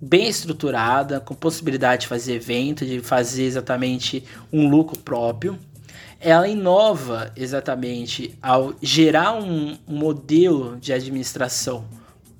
[0.00, 5.58] bem estruturada, com possibilidade de fazer evento, de fazer exatamente um lucro próprio.
[6.18, 11.84] Ela inova exatamente ao gerar um, modelo de administração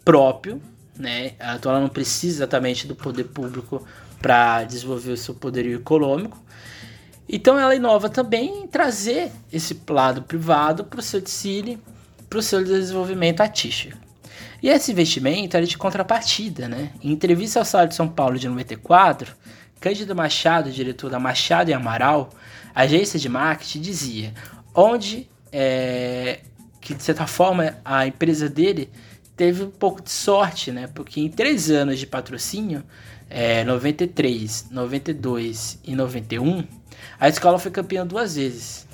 [0.02, 0.58] próprio,
[0.98, 1.34] né?
[1.54, 3.86] Então ela não precisa exatamente do poder público
[4.22, 6.42] para desenvolver o seu poderio econômico.
[7.28, 11.78] Então ela inova também em trazer esse lado privado para o seu desfile,
[12.28, 13.96] para o seu desenvolvimento artístico.
[14.62, 16.90] E esse investimento era de contrapartida, né?
[17.02, 19.34] Em entrevista ao Salário de São Paulo de 94,
[19.80, 22.30] Cândido Machado, diretor da Machado e Amaral,
[22.74, 24.34] agência de marketing, dizia
[24.74, 26.40] onde é,
[26.80, 28.90] que de certa forma a empresa dele
[29.36, 30.86] teve um pouco de sorte, né?
[30.86, 32.82] Porque em três anos de patrocínio,
[33.28, 36.64] é, 93, 92 e 91,
[37.20, 38.85] a escola foi campeã duas vezes.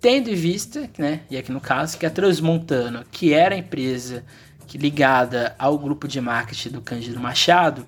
[0.00, 4.24] Tendo em vista, né, e aqui no caso, que a Transmontano, que era a empresa
[4.72, 7.86] ligada ao grupo de marketing do Cândido Machado,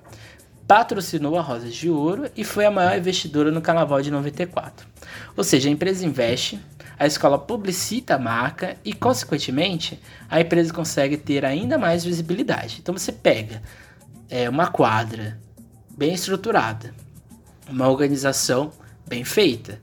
[0.67, 4.87] patrocinou a Rosas de Ouro e foi a maior investidora no Carnaval de 94.
[5.35, 6.59] Ou seja, a empresa investe,
[6.97, 9.99] a escola publicita a marca e, consequentemente,
[10.29, 12.77] a empresa consegue ter ainda mais visibilidade.
[12.81, 13.61] Então você pega
[14.29, 15.39] é, uma quadra
[15.97, 16.93] bem estruturada,
[17.69, 18.71] uma organização
[19.07, 19.79] bem feita.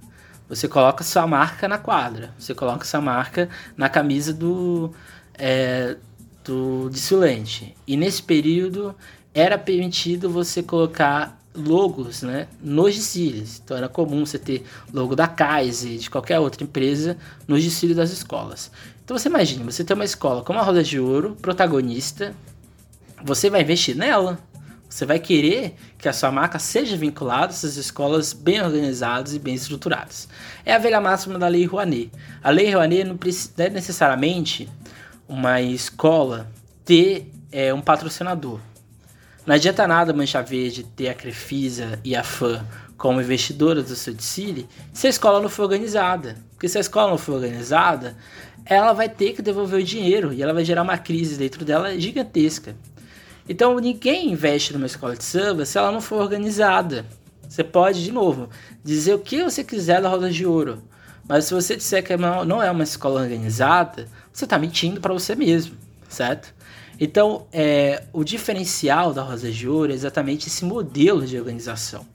[0.51, 4.93] Você coloca sua marca na quadra, você coloca sua marca na camisa do,
[5.39, 5.97] é,
[6.45, 7.77] do desfilante.
[7.87, 8.93] E nesse período
[9.33, 13.63] era permitido você colocar logos né, nos desfiles.
[13.65, 18.11] Então era comum você ter logo da Kaiser, de qualquer outra empresa, nos desfiles das
[18.11, 18.73] escolas.
[19.05, 22.35] Então você imagina, você tem uma escola como a Roda de Ouro, protagonista,
[23.23, 24.37] você vai investir nela,
[24.91, 29.39] você vai querer que a sua marca seja vinculada a essas escolas bem organizadas e
[29.39, 30.29] bem estruturadas.
[30.67, 32.11] É a velha máxima da Lei Rouanet.
[32.43, 34.69] A Lei Rouanet não precisa é necessariamente
[35.29, 36.51] uma escola
[36.85, 38.59] ter é, um patrocinador.
[39.47, 44.13] Não adianta nada Mancha Verde ter a Crefisa e a FAM como investidoras do seu
[44.13, 46.37] desfile se a escola não for organizada.
[46.51, 48.17] Porque se a escola não for organizada,
[48.65, 51.99] ela vai ter que devolver o dinheiro e ela vai gerar uma crise dentro dela
[51.99, 52.75] gigantesca.
[53.51, 57.05] Então ninguém investe numa escola de samba se ela não for organizada.
[57.49, 58.49] Você pode, de novo,
[58.85, 60.81] dizer o que você quiser da Roda de Ouro.
[61.29, 65.35] Mas se você disser que não é uma escola organizada, você está mentindo para você
[65.35, 65.77] mesmo,
[66.09, 66.55] certo?
[67.01, 72.07] Então, é, o diferencial da Rosa de Ouro é exatamente esse modelo de organização.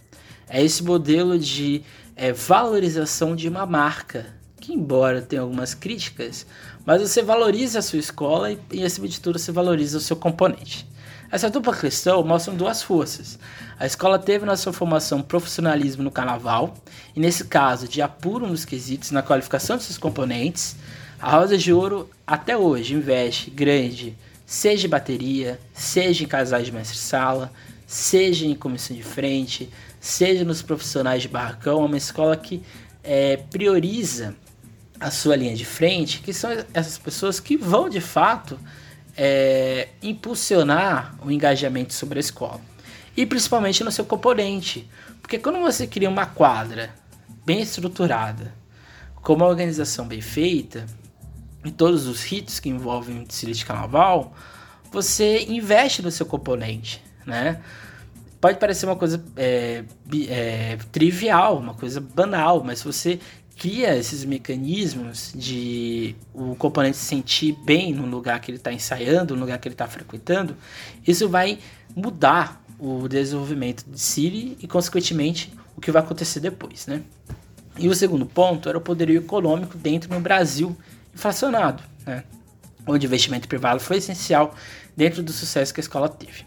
[0.48, 1.84] É esse modelo de
[2.16, 4.28] é, valorização de uma marca,
[4.62, 6.46] que embora tenha algumas críticas,
[6.86, 10.16] mas você valoriza a sua escola e, e acima de tudo, você valoriza o seu
[10.16, 10.95] componente.
[11.32, 13.40] Essa dupla questão mostra duas forças.
[13.80, 16.76] A escola teve na sua formação profissionalismo no carnaval,
[17.16, 20.76] e nesse caso de apuro nos quesitos na qualificação de seus componentes.
[21.20, 24.16] A Rosa de Ouro até hoje investe grande,
[24.46, 27.52] seja em bateria, seja em casais de mestre-sala,
[27.88, 29.70] seja em comissão de frente,
[30.00, 32.62] seja nos profissionais de barracão, é uma escola que
[33.04, 34.36] é, prioriza
[35.00, 38.60] a sua linha de frente, que são essas pessoas que vão de fato
[39.18, 42.62] é, impulsionar o engajamento sobre a escola.
[43.16, 44.90] E principalmente no seu componente.
[45.22, 46.94] Porque quando você cria uma quadra
[47.46, 48.54] bem estruturada,
[49.16, 50.86] com uma organização bem feita,
[51.64, 54.36] e todos os ritos que envolvem o desfile de carnaval,
[54.92, 57.60] você investe no seu componente, né?
[58.40, 59.84] Pode parecer uma coisa é,
[60.30, 63.20] é, trivial, uma coisa banal, mas se você
[63.58, 69.34] cria esses mecanismos de o componente se sentir bem no lugar que ele está ensaiando,
[69.34, 70.56] no lugar que ele está frequentando,
[71.08, 71.58] isso vai
[71.96, 77.02] mudar o desenvolvimento de Siri e, consequentemente, o que vai acontecer depois, né?
[77.78, 80.76] E o segundo ponto era o poderio econômico dentro do Brasil
[81.14, 82.24] inflacionado, né?
[82.88, 84.56] onde o investimento privado foi essencial
[84.96, 86.46] dentro do sucesso que a escola teve.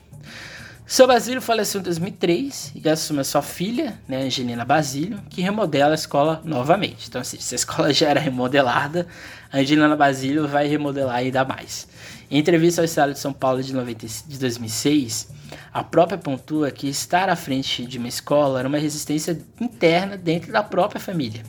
[0.91, 5.91] Seu Basílio faleceu em 2003 e assume a sua filha, né, Angelina Basílio, que remodela
[5.91, 7.09] a escola novamente.
[7.09, 9.07] Então, assim, se a escola já era remodelada,
[9.53, 11.87] a Angelina Basílio vai remodelar ainda mais.
[12.31, 15.29] Em entrevista ao Estado de São Paulo de, 90, de 2006,
[15.75, 20.51] a própria pontua que estar à frente de uma escola era uma resistência interna dentro
[20.51, 21.43] da própria família,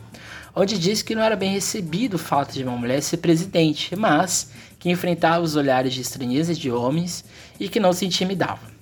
[0.54, 4.52] onde disse que não era bem recebido o fato de uma mulher ser presidente, mas
[4.78, 7.24] que enfrentava os olhares de estranheza de homens
[7.58, 8.79] e que não se intimidava.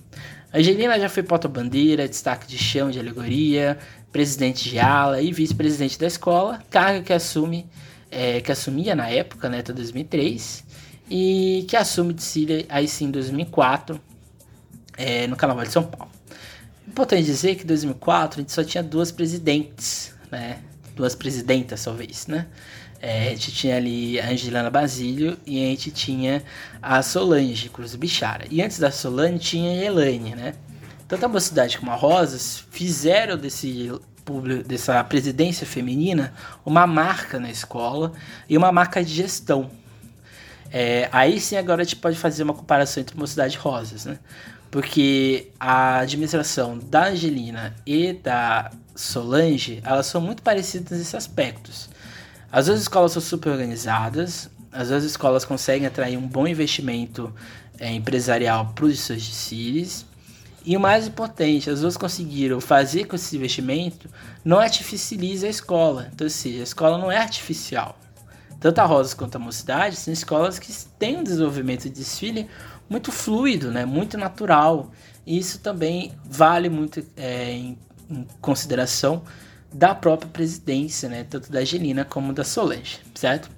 [0.54, 3.78] Angelina já foi porta-bandeira, destaque de chão de alegoria,
[4.12, 7.70] presidente de ala e vice-presidente da escola, cargo que assume
[8.10, 10.64] é, que assumia na época, né, até 2003,
[11.10, 14.00] e que assume de Síria aí sim em 2004,
[14.98, 16.12] é, no Carnaval de São Paulo.
[16.88, 20.60] Importante dizer que em 2004 a gente só tinha duas presidentes, né,
[20.96, 22.48] duas presidentas talvez, né,
[23.02, 26.44] é, a gente tinha ali a Angelina Basílio e a gente tinha
[26.82, 28.46] a Solange Cruz Bichara.
[28.50, 30.54] E antes da Solange tinha a Elaine, né?
[31.08, 33.92] Tanto a Mocidade como a Rosas fizeram desse
[34.66, 36.34] dessa presidência feminina
[36.66, 38.12] uma marca na escola
[38.50, 39.70] e uma marca de gestão.
[40.70, 44.20] É, aí sim agora a gente pode fazer uma comparação entre Mocidade e Rosas, né?
[44.70, 51.90] Porque a administração da Angelina e da Solange, elas são muito parecidas nesses aspectos.
[52.52, 57.34] As duas escolas são super organizadas, as duas escolas conseguem atrair um bom investimento
[57.80, 60.06] é, empresarial para os seus desfiles.
[60.66, 64.10] E o mais importante, as duas conseguiram fazer com esse investimento
[64.44, 66.10] não artificializa a escola.
[66.14, 67.98] Então, assim, a escola não é artificial.
[68.60, 72.50] Tanto a Rosas quanto a Mocidade são escolas que têm um desenvolvimento de desfile
[72.90, 73.86] muito fluido, né?
[73.86, 74.92] muito natural.
[75.26, 77.78] E isso também vale muito é, em,
[78.10, 79.22] em consideração
[79.72, 81.26] da própria presidência, né?
[81.30, 83.50] Tanto da Angelina como da Solange, certo?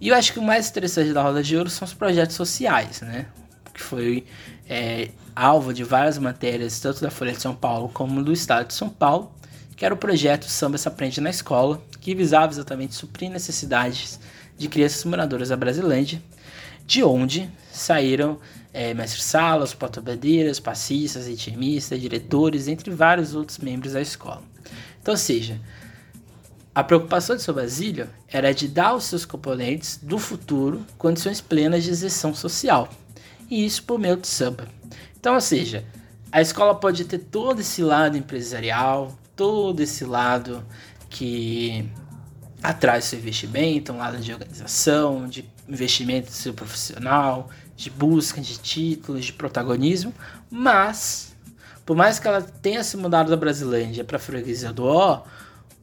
[0.00, 3.00] E eu acho que o mais interessante da Roda de Ouro são os projetos sociais,
[3.02, 3.26] né?
[3.72, 4.26] Que foi
[4.68, 8.74] é, alvo de várias matérias, tanto da Folha de São Paulo como do Estado de
[8.74, 9.32] São Paulo,
[9.76, 14.18] que era o projeto Samba se Aprende na Escola, que visava exatamente suprir necessidades
[14.58, 16.22] de crianças moradoras da Brasilândia,
[16.86, 18.38] de onde saíram
[18.72, 24.42] é, mestres-salas, porta-bandeiras, passistas, ritmistas, diretores, entre vários outros membros da escola.
[25.00, 25.60] Então, seja,
[26.74, 31.84] a preocupação de seu Basílio era de dar aos seus componentes do futuro condições plenas
[31.84, 32.88] de exerção social,
[33.50, 34.66] e isso por meio de samba.
[35.18, 35.84] Então, ou seja,
[36.30, 40.64] a escola pode ter todo esse lado empresarial, todo esse lado
[41.10, 41.86] que
[42.62, 47.50] atrai seu investimento, um lado de organização, de investimento no seu profissional,
[47.82, 50.14] de busca de títulos, de protagonismo,
[50.48, 51.34] mas
[51.84, 55.20] por mais que ela tenha se mudado da Brasilândia para a freguesia do O,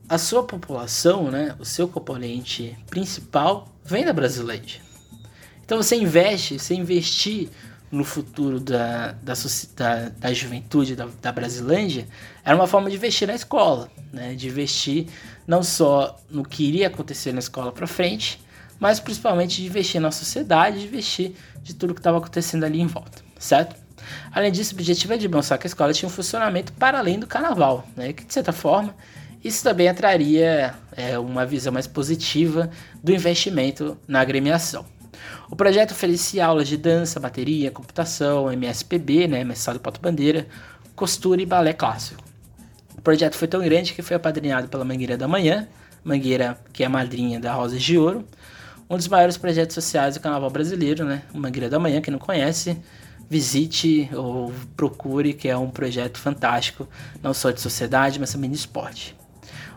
[0.07, 4.79] a sua população, né, o seu componente principal vem da Brasilândia.
[5.65, 7.49] Então você investe, você investir
[7.91, 9.33] no futuro da, da,
[9.75, 12.07] da, da juventude da, da Brasilândia
[12.45, 15.07] era uma forma de investir na escola, né, de investir
[15.45, 18.39] não só no que iria acontecer na escola para frente,
[18.79, 22.87] mas principalmente de investir na sociedade, de investir de tudo que estava acontecendo ali em
[22.87, 23.75] volta, certo?
[24.31, 27.19] Além disso, o objetivo é de demonstrar que a escola tinha um funcionamento para além
[27.19, 28.13] do carnaval, né?
[28.13, 28.95] que de certa forma
[29.43, 32.69] isso também atraria é, uma visão mais positiva
[33.03, 34.85] do investimento na agremiação.
[35.49, 40.47] O projeto oferecia aulas de dança, bateria, computação, MSPB, né, mestrado Porta-Bandeira,
[40.95, 42.21] costura e balé clássico.
[42.97, 45.67] O projeto foi tão grande que foi apadrinhado pela Mangueira da Manhã,
[46.03, 48.25] Mangueira que é a madrinha da Rosas de Ouro,
[48.89, 51.21] um dos maiores projetos sociais do carnaval brasileiro, né?
[51.33, 52.77] Mangueira da Manhã, quem não conhece,
[53.29, 56.87] visite ou procure, que é um projeto fantástico,
[57.21, 59.15] não só de sociedade, mas também de esporte.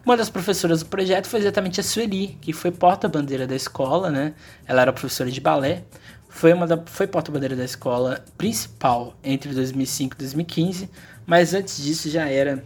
[0.04, 4.34] Uma das professoras do projeto foi exatamente a Sueli, que foi porta-bandeira da escola, né?
[4.66, 5.84] Ela era professora de balé,
[6.28, 10.90] foi uma foi porta-bandeira da escola principal entre 2005 e 2015,
[11.26, 12.64] mas antes disso já era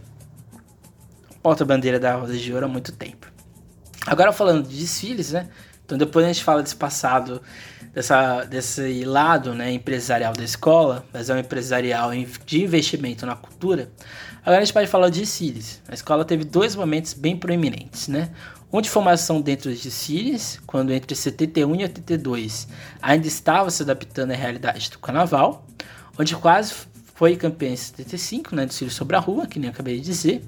[1.43, 3.27] porta-bandeira da Rosa de Ouro há muito tempo.
[4.07, 5.49] Agora falando de desfiles, né?
[5.87, 7.41] Então depois a gente fala desse passado,
[7.95, 12.11] dessa, desse lado né, empresarial da escola, mas é um empresarial
[12.45, 13.89] de investimento na cultura.
[14.43, 15.81] Agora a gente pode falar de desfiles.
[15.89, 18.31] A escola teve dois momentos bem proeminentes, né?
[18.73, 22.69] Um de formação dentro dos desfiles, quando entre 71 e 82
[23.01, 25.65] ainda estava se adaptando à realidade do carnaval,
[26.19, 26.75] onde quase
[27.15, 30.43] foi campeã em 75, né, desfile sobre a rua, que nem eu acabei de dizer.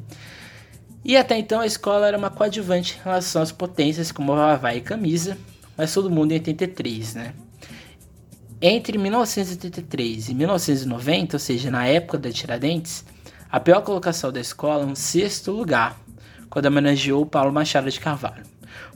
[1.04, 4.82] E até então a escola era uma coadjuvante em relação às potências como Havaí e
[4.82, 5.38] Camisa,
[5.76, 7.34] mas todo mundo em 83, né?
[8.60, 13.04] Entre 1983 e 1990, ou seja, na época da Tiradentes,
[13.50, 15.96] a pior colocação da escola é um sexto lugar,
[16.50, 18.42] quando homenageou Paulo Machado de Carvalho.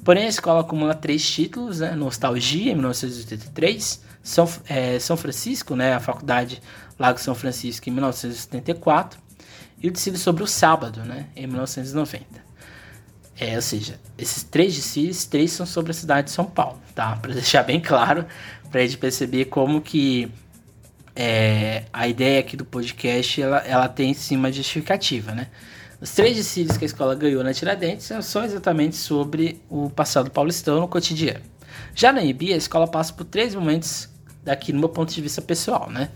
[0.04, 1.94] Porém, a escola acumula três títulos, né?
[1.94, 5.94] Nostalgia, em 1983, São, é, São Francisco, né?
[5.94, 6.60] a faculdade
[6.98, 9.20] Lago São Francisco, em 1974,
[9.82, 11.26] e o desfile sobre o sábado, né?
[11.34, 12.24] em 1990.
[13.38, 17.16] É, ou seja, esses três desfiles, três são sobre a cidade de São Paulo, tá?
[17.20, 18.24] Para deixar bem claro,
[18.70, 20.30] para a gente perceber como que
[21.16, 25.48] é, a ideia aqui do podcast ela, ela tem sim uma justificativa, né?
[26.00, 30.80] Os três desfiles que a escola ganhou na Tiradentes são exatamente sobre o passado paulistano
[30.80, 31.44] no cotidiano.
[31.94, 34.08] Já na IB, a escola passa por três momentos
[34.42, 36.10] daqui no meu ponto de vista pessoal, né?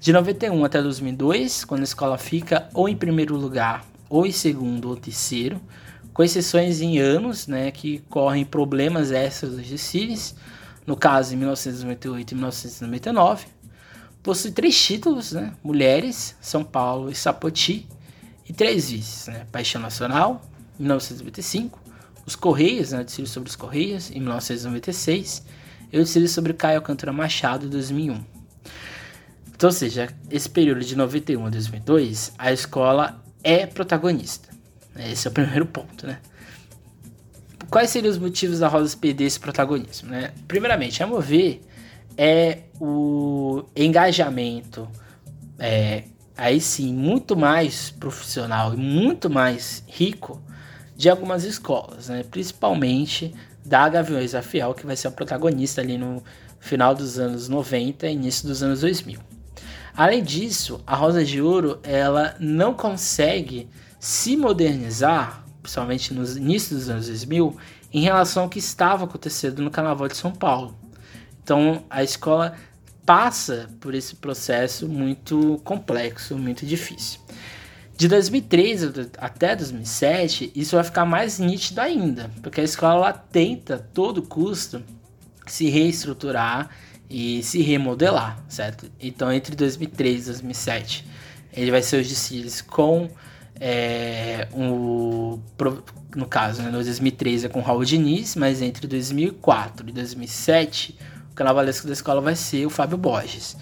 [0.00, 4.88] De 91 até 2002, quando a escola fica ou em primeiro lugar, ou em segundo
[4.88, 5.60] ou terceiro,
[6.12, 10.34] com exceções em anos, né, que correm problemas extras dos desfiles,
[10.86, 13.58] no caso em 1998 e 1999,
[14.22, 15.54] Possui três títulos, né?
[15.62, 17.88] Mulheres, São Paulo e Sapoti.
[18.46, 19.46] E três vices, né?
[19.50, 20.42] Paixão Nacional,
[20.78, 21.80] 1995.
[22.26, 23.04] Os Correios, né?
[23.04, 25.44] Desfile sobre os Correios, em 1996.
[25.90, 28.37] E o desfile sobre Caio Alcântara Machado, em 2001.
[29.58, 34.48] Então, ou seja, esse período de 91 a 2002, a escola é protagonista.
[34.96, 36.20] Esse é o primeiro ponto, né?
[37.68, 40.30] Quais seriam os motivos da Rosa perder esse protagonismo, né?
[40.46, 41.60] Primeiramente, a meu ver,
[42.16, 44.88] é o engajamento,
[45.58, 46.04] é,
[46.36, 50.40] aí sim, muito mais profissional e muito mais rico
[50.96, 52.24] de algumas escolas, né?
[52.30, 53.34] principalmente
[53.64, 56.22] da Gaviões da Fiel, que vai ser a protagonista ali no
[56.60, 59.27] final dos anos 90 e início dos anos 2000.
[59.98, 63.68] Além disso, a Rosa de Ouro ela não consegue
[63.98, 67.56] se modernizar, principalmente no início dos anos 2000,
[67.92, 70.78] em relação ao que estava acontecendo no Carnaval de São Paulo.
[71.42, 72.54] Então a escola
[73.04, 77.18] passa por esse processo muito complexo, muito difícil.
[77.96, 78.84] De 2003
[79.18, 84.80] até 2007, isso vai ficar mais nítido ainda, porque a escola tenta a todo custo
[85.44, 86.70] se reestruturar
[87.10, 88.90] e se remodelar, certo?
[89.00, 91.06] Então, entre 2003 e 2007,
[91.52, 93.08] ele vai ser os desfiles com
[93.60, 95.40] é, um,
[96.14, 100.96] no caso, né, no 2003 é com Raul Diniz, mas entre 2004 e 2007
[101.34, 103.56] carnavalesco da escola vai ser o Fábio Borges.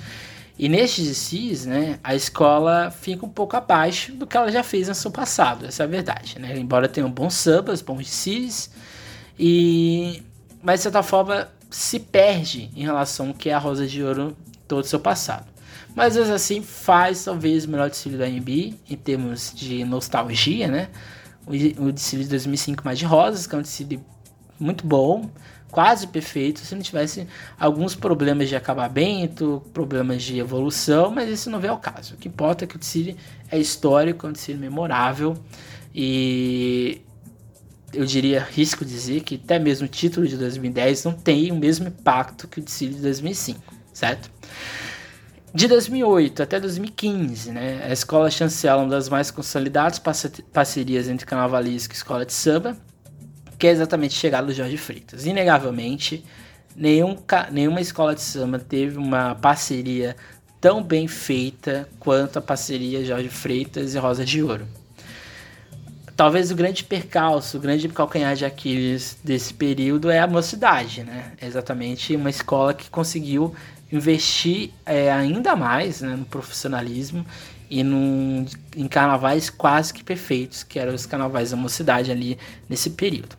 [0.58, 4.88] E nestes DCs, né, a escola fica um pouco abaixo do que ela já fez
[4.88, 6.58] no seu passado, essa é a verdade, né?
[6.58, 8.70] Embora tenham bons sambas, bons DCs,
[9.38, 10.22] e
[10.66, 14.36] mas de certa forma se perde em relação ao que é a Rosa de Ouro
[14.66, 15.46] todo o seu passado.
[15.94, 20.88] Mas vezes assim faz talvez o melhor desfile da NB em termos de nostalgia, né?
[21.46, 21.52] O,
[21.84, 24.02] o desfile de 2005 mais de rosas, que é um desfile
[24.58, 25.30] muito bom,
[25.70, 27.28] quase perfeito se não tivesse
[27.60, 32.14] alguns problemas de acabamento, problemas de evolução, mas isso não vem ao caso.
[32.14, 33.16] O que importa é que o Tsiri
[33.52, 35.36] é histórico, é um Tsiri memorável
[35.94, 37.02] e
[37.96, 41.88] eu diria, risco dizer que até mesmo o título de 2010 não tem o mesmo
[41.88, 43.60] impacto que o de 2005,
[43.92, 44.30] certo?
[45.52, 49.98] De 2008 até 2015, né, a escola chancela uma das mais consolidadas
[50.52, 52.76] parcerias entre carnavalesco e escola de samba,
[53.58, 55.24] que é exatamente chegada do Jorge Freitas.
[55.24, 56.22] Inegavelmente,
[56.74, 57.16] nenhum,
[57.50, 60.14] nenhuma escola de samba teve uma parceria
[60.60, 64.66] tão bem feita quanto a parceria Jorge Freitas e Rosa de Ouro.
[66.16, 71.32] Talvez o grande percalço, o grande calcanhar de Aquiles desse período é a mocidade, né?
[71.38, 73.54] É exatamente uma escola que conseguiu
[73.92, 77.24] investir é, ainda mais né, no profissionalismo
[77.68, 82.90] e num, em carnavais quase que perfeitos, que eram os carnavais da mocidade ali nesse
[82.90, 83.36] período.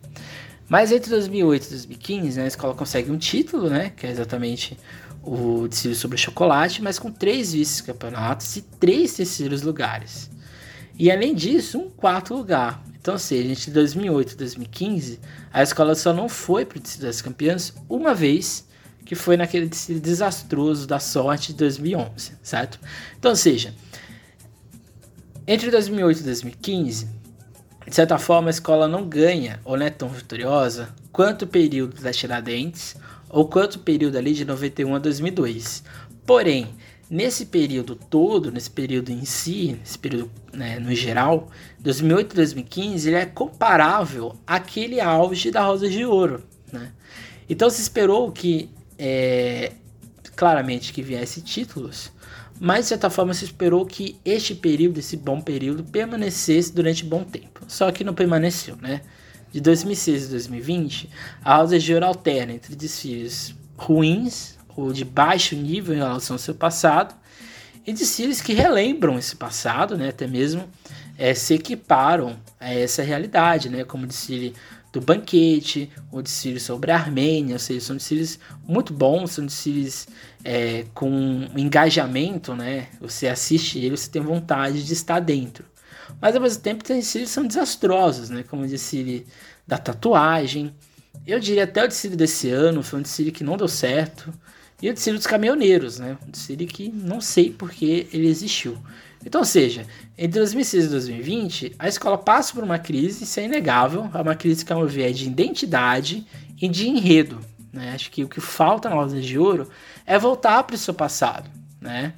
[0.70, 4.78] Mas entre 2008 e 2015, né, a escola consegue um título, né, que é exatamente
[5.24, 10.30] o desfile sobre chocolate, mas com três vice-campeonatos e três terceiros lugares.
[10.98, 12.84] E além disso, um quarto lugar.
[13.00, 15.20] Então, seja, entre 2008 e 2015,
[15.54, 18.68] a escola só não foi para o desfile das campeãs uma vez,
[19.06, 22.80] que foi naquele desastroso da sorte de 2011, certo?
[23.18, 23.74] Então, seja,
[25.48, 27.08] entre 2008 e 2015,
[27.88, 32.02] de certa forma, a escola não ganha ou não é tão vitoriosa quanto o período
[32.02, 32.98] das Tiradentes
[33.30, 35.84] ou quanto período ali de 91 a 2002.
[36.26, 36.68] Porém,
[37.10, 41.50] nesse período todo, nesse período em si, nesse período né, no geral,
[41.80, 46.44] 2008 e 2015, ele é comparável àquele auge da Rosa de Ouro.
[46.72, 46.92] Né?
[47.50, 49.72] Então se esperou que, é,
[50.36, 52.12] claramente, que viesse títulos,
[52.60, 57.24] mas de certa forma se esperou que este período, esse bom período, permanecesse durante bom
[57.24, 57.62] tempo.
[57.68, 59.02] Só que não permaneceu, né?
[59.52, 61.10] de 2006 e 2020,
[61.44, 66.40] a Rosa de Ouro alterna entre desfiles ruins ou de baixo nível em relação ao
[66.40, 67.14] seu passado
[67.86, 70.70] e desfiles que relembram esse passado, né, até mesmo
[71.18, 74.54] é, se equiparam a essa realidade, né, como o desfile
[74.94, 80.08] do banquete, o desfile sobre a Armênia, ou seja, são desfiles muito bons, são desfiles
[80.44, 85.66] é, com engajamento, né, você assiste ele, você tem vontade de estar dentro.
[86.22, 88.44] Mas ao mesmo tempo tem que são desastrosos, né?
[88.44, 89.28] Como o desfile
[89.66, 90.74] da tatuagem.
[91.26, 94.34] Eu diria até o desfile desse ano, foi um desfile que não deu certo.
[94.82, 96.18] E o desfile dos caminhoneiros, né?
[96.28, 98.78] Um desfile que não sei porque ele existiu.
[99.26, 99.86] Então, ou seja,
[100.18, 104.36] entre 2006 e 2020, a escola passa por uma crise, isso é inegável, é uma
[104.36, 106.26] crise que, ao meu ver, é de identidade
[106.62, 107.40] e de enredo.
[107.74, 107.92] Né?
[107.94, 109.68] Acho que o que falta na Rosa de Ouro
[110.06, 111.50] é voltar para o seu passado,
[111.82, 112.14] né?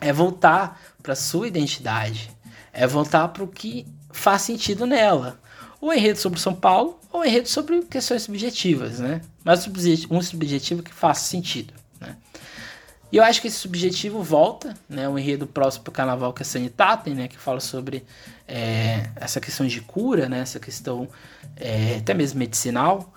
[0.00, 2.30] É voltar para sua identidade,
[2.72, 5.40] é voltar para o que faz sentido nela.
[5.80, 9.20] Ou enredo sobre São Paulo, ou enredo sobre questões subjetivas, né?
[9.44, 9.68] Mas
[10.10, 11.81] um subjetivo que faça sentido?
[13.12, 15.06] E eu acho que esse subjetivo volta, né?
[15.06, 17.28] O enredo próximo para o carnaval que é Sanitatem, né?
[17.28, 18.02] Que fala sobre
[18.48, 20.40] é, essa questão de cura, né?
[20.40, 21.06] Essa questão
[21.54, 23.12] é, até mesmo medicinal.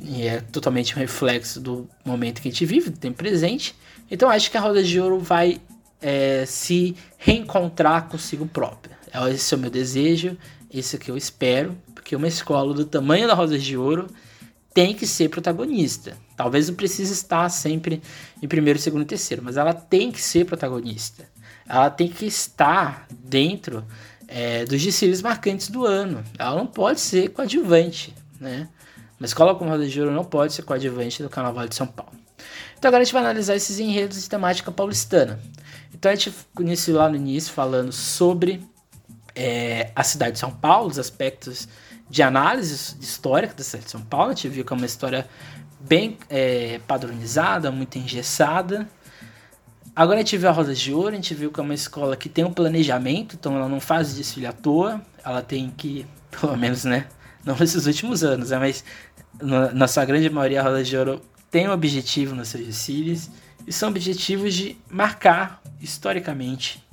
[0.00, 3.74] E é totalmente um reflexo do momento que a gente vive, do tempo presente.
[4.08, 5.60] Então acho que a Roda de Ouro vai
[6.00, 8.96] é, se reencontrar consigo própria.
[9.32, 10.38] Esse é o meu desejo,
[10.72, 14.08] esse é o que eu espero, porque uma escola do tamanho da Rosa de Ouro
[14.74, 16.16] tem que ser protagonista.
[16.36, 18.02] Talvez não precise estar sempre
[18.42, 21.24] em primeiro, segundo terceiro, mas ela tem que ser protagonista.
[21.68, 23.84] Ela tem que estar dentro
[24.26, 26.24] é, dos desfiles marcantes do ano.
[26.38, 28.68] Ela não pode ser coadjuvante, né?
[29.20, 32.12] Uma escola como a de Ouro não pode ser coadjuvante do Carnaval de São Paulo.
[32.76, 35.38] Então agora a gente vai analisar esses enredos de temática paulistana.
[35.94, 38.66] Então a gente iniciou lá no início falando sobre
[39.34, 41.68] é, a cidade de São Paulo, os aspectos
[42.12, 44.32] de análise histórica da cidade de São Paulo.
[44.32, 45.26] A gente viu que é uma história
[45.80, 48.86] bem é, padronizada, muito engessada.
[49.96, 52.14] Agora a gente viu a Rosa de Ouro, a gente viu que é uma escola
[52.14, 56.04] que tem um planejamento, então ela não faz desfile à toa, ela tem que,
[56.38, 57.06] pelo menos, né,
[57.46, 58.84] não nesses últimos anos, né, mas
[59.40, 63.30] na, na sua grande maioria a Rosa de Ouro tem um objetivo nos seus desfiles,
[63.66, 66.84] e são objetivos de marcar historicamente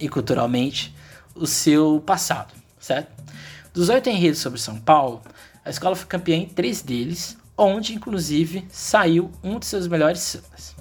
[0.00, 0.92] e culturalmente
[1.32, 3.17] o seu passado, certo?
[3.78, 5.22] Dos oito enredos sobre São Paulo,
[5.64, 10.74] a escola foi campeã em três deles, onde inclusive saiu um de seus melhores sambas.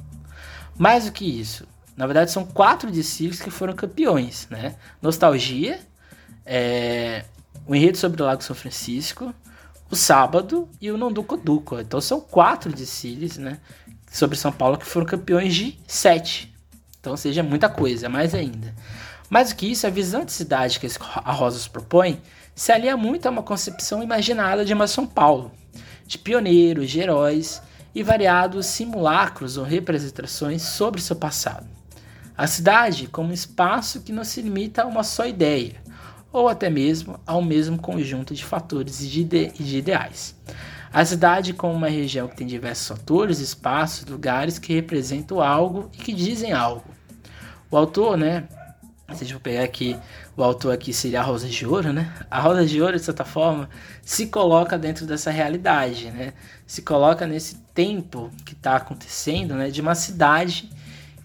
[0.75, 4.73] Mais do que isso, na verdade são quatro desfiles que foram campeões, né?
[4.99, 5.79] Nostalgia,
[6.43, 7.23] é,
[7.67, 9.31] o enredo sobre o Lago São Francisco,
[9.91, 11.79] o Sábado e o Nonduco Duco.
[11.79, 13.59] Então são quatro desfiles, né?
[14.11, 16.51] Sobre São Paulo que foram campeões de sete.
[16.99, 18.73] Então, seja, muita coisa, mais ainda.
[19.29, 20.87] Mais do que isso, a visão de cidade que
[21.23, 22.19] a Rosas propõe
[22.57, 25.51] se alia muito a uma concepção imaginada de uma São Paulo,
[26.07, 27.61] de pioneiros, de heróis
[27.93, 31.67] e variados simulacros ou representações sobre seu passado.
[32.35, 35.75] A cidade como um espaço que não se limita a uma só ideia,
[36.33, 40.35] ou até mesmo ao mesmo conjunto de fatores e de, ide de ideais.
[40.91, 45.97] A cidade como uma região que tem diversos fatores, espaços, lugares que representam algo e
[45.97, 46.85] que dizem algo.
[47.69, 48.47] O autor, né,
[49.15, 49.97] se a gente for pegar aqui,
[50.35, 52.13] o autor aqui seria a Rosa de Ouro, né?
[52.29, 53.69] A Rosa de Ouro, de certa forma,
[54.01, 56.33] se coloca dentro dessa realidade, né?
[56.65, 59.69] Se coloca nesse tempo que está acontecendo, né?
[59.69, 60.69] De uma cidade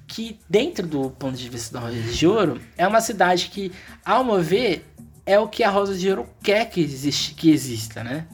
[0.06, 3.72] que, dentro do ponto de vista da Rosa de Ouro, é uma cidade que,
[4.04, 4.86] ao meu ver,
[5.26, 8.26] é o que a Rosa de Ouro quer que, existe, que exista, né?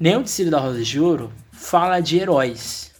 [0.00, 2.90] Nenhum desfile da Rosa de Ouro fala de heróis.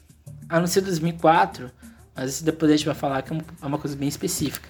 [0.48, 1.70] A não ser 2004,
[2.14, 4.68] mas depois a gente vai falar que é, é uma coisa bem específica.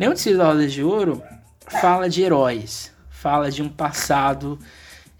[0.00, 1.22] Nenhum da Rosa de Ouro
[1.68, 4.58] fala de heróis, fala de um passado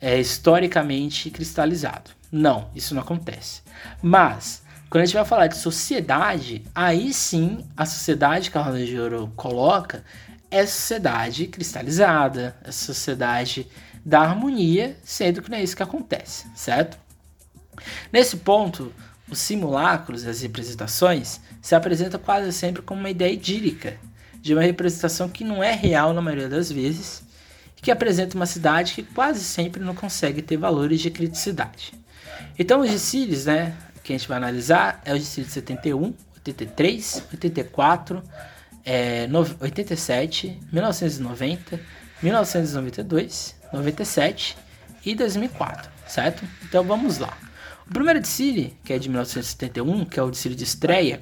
[0.00, 2.12] é, historicamente cristalizado.
[2.32, 3.60] Não, isso não acontece.
[4.00, 8.82] Mas, quando a gente vai falar de sociedade, aí sim a sociedade que a Roda
[8.82, 10.02] de Ouro coloca
[10.50, 13.68] é sociedade cristalizada, é sociedade
[14.02, 16.96] da harmonia, sendo que não é isso que acontece, certo?
[18.10, 18.94] Nesse ponto,
[19.30, 23.98] os simulacros, as representações, se apresentam quase sempre como uma ideia idílica,
[24.40, 27.22] de uma representação que não é real na maioria das vezes,
[27.76, 31.92] e que apresenta uma cidade que quase sempre não consegue ter valores de criticidade.
[32.58, 37.24] Então, os dissílios, né, que a gente vai analisar é o dissílio de 71, 83,
[37.32, 38.22] 84,
[38.84, 39.28] é,
[39.60, 41.80] 87, 1990,
[42.22, 44.56] 1992, 97
[45.04, 46.44] e 2004, certo?
[46.64, 47.36] Então vamos lá.
[47.88, 51.20] O primeiro desfile, que é de 1971, que é o desfile de estreia,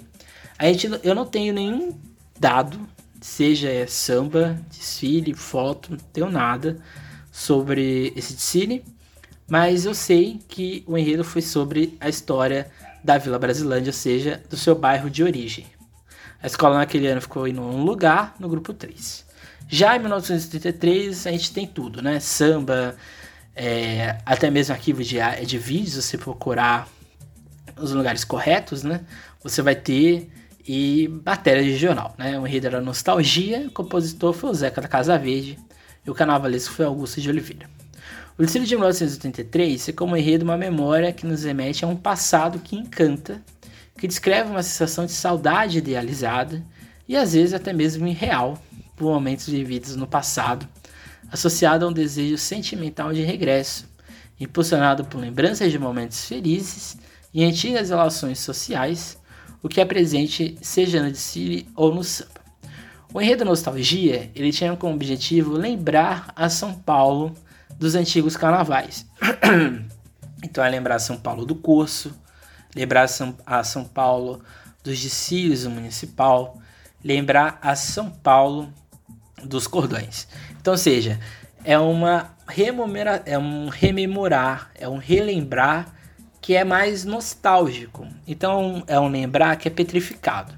[0.58, 1.98] a gente, eu não tenho nenhum
[2.38, 2.80] dado,
[3.20, 6.78] seja samba, desfile, foto, não tenho nada
[7.30, 8.84] sobre esse desfile,
[9.46, 12.70] mas eu sei que o enredo foi sobre a história
[13.02, 15.66] da Vila Brasilândia, ou seja, do seu bairro de origem.
[16.42, 19.26] A escola naquele ano ficou em um lugar, no grupo 3.
[19.68, 22.20] Já em 1933 a gente tem tudo, né?
[22.20, 22.96] Samba,
[23.54, 26.88] é, até mesmo arquivo de, de vídeos, se você procurar
[27.76, 29.00] os lugares corretos, né?
[29.42, 30.30] Você vai ter
[30.68, 32.38] e matéria de jornal, né?
[32.38, 35.58] O enredo era Nostalgia, o compositor foi o Zeca da Casa Verde
[36.06, 37.70] e o carnavalesco foi Augusto de Oliveira.
[38.36, 42.58] O Licínio de 1983 é como enredo uma memória que nos remete a um passado
[42.58, 43.42] que encanta,
[43.98, 46.62] que descreve uma sensação de saudade idealizada
[47.08, 48.62] e às vezes até mesmo irreal
[48.94, 50.68] por momentos vividos no passado
[51.32, 53.86] associado a um desejo sentimental de regresso,
[54.38, 56.96] impulsionado por lembranças de momentos felizes
[57.32, 59.17] e antigas relações sociais,
[59.62, 62.38] o que é presente seja no desfile ou no samba.
[63.12, 67.34] O enredo Nostalgia ele tinha como objetivo lembrar a São Paulo
[67.78, 69.06] dos antigos carnavais.
[70.42, 72.12] então é lembrar São Paulo do curso,
[72.74, 73.09] lembrar
[73.46, 74.42] a São Paulo
[74.84, 76.59] dos desfiles do municipal,
[77.02, 78.72] lembrar a São Paulo
[79.44, 80.26] dos cordões.
[80.61, 81.18] Então, seja,
[81.64, 85.94] é uma rememora, é um rememorar, é um relembrar
[86.41, 88.07] que é mais nostálgico.
[88.26, 90.55] Então, é um lembrar que é petrificado.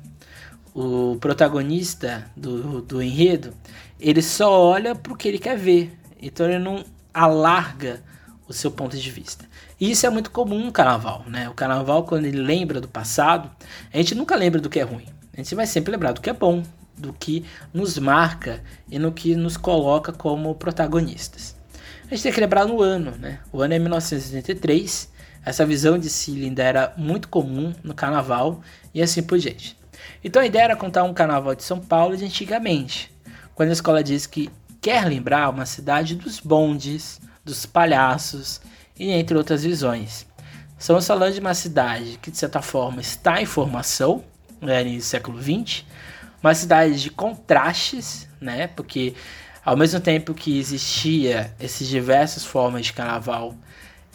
[0.74, 3.52] O protagonista do, do enredo,
[3.98, 5.96] ele só olha para o que ele quer ver.
[6.20, 8.02] Então, ele não alarga
[8.46, 9.44] o seu ponto de vista.
[9.80, 11.48] E isso é muito comum no carnaval, né?
[11.48, 13.50] O carnaval, quando ele lembra do passado,
[13.92, 15.06] a gente nunca lembra do que é ruim.
[15.32, 16.62] A gente vai sempre lembrar do que é bom,
[16.96, 21.56] do que nos marca e no que nos coloca como protagonistas.
[22.04, 23.38] A gente tem que lembrar no ano, né?
[23.52, 25.08] O ano é 1983.
[25.44, 28.60] Essa visão de ainda era muito comum no carnaval
[28.92, 29.76] e assim por diante.
[30.22, 33.12] Então a ideia era contar um carnaval de São Paulo de antigamente,
[33.54, 38.60] quando a escola diz que quer lembrar uma cidade dos bondes, dos palhaços
[38.98, 40.26] e entre outras visões.
[40.78, 44.24] Estamos falando de uma cidade que de certa forma está em formação,
[44.60, 45.84] né, no século XX,
[46.42, 48.66] uma cidade de contrastes, né?
[48.66, 49.14] Porque
[49.64, 53.54] ao mesmo tempo que existia essas diversas formas de carnaval,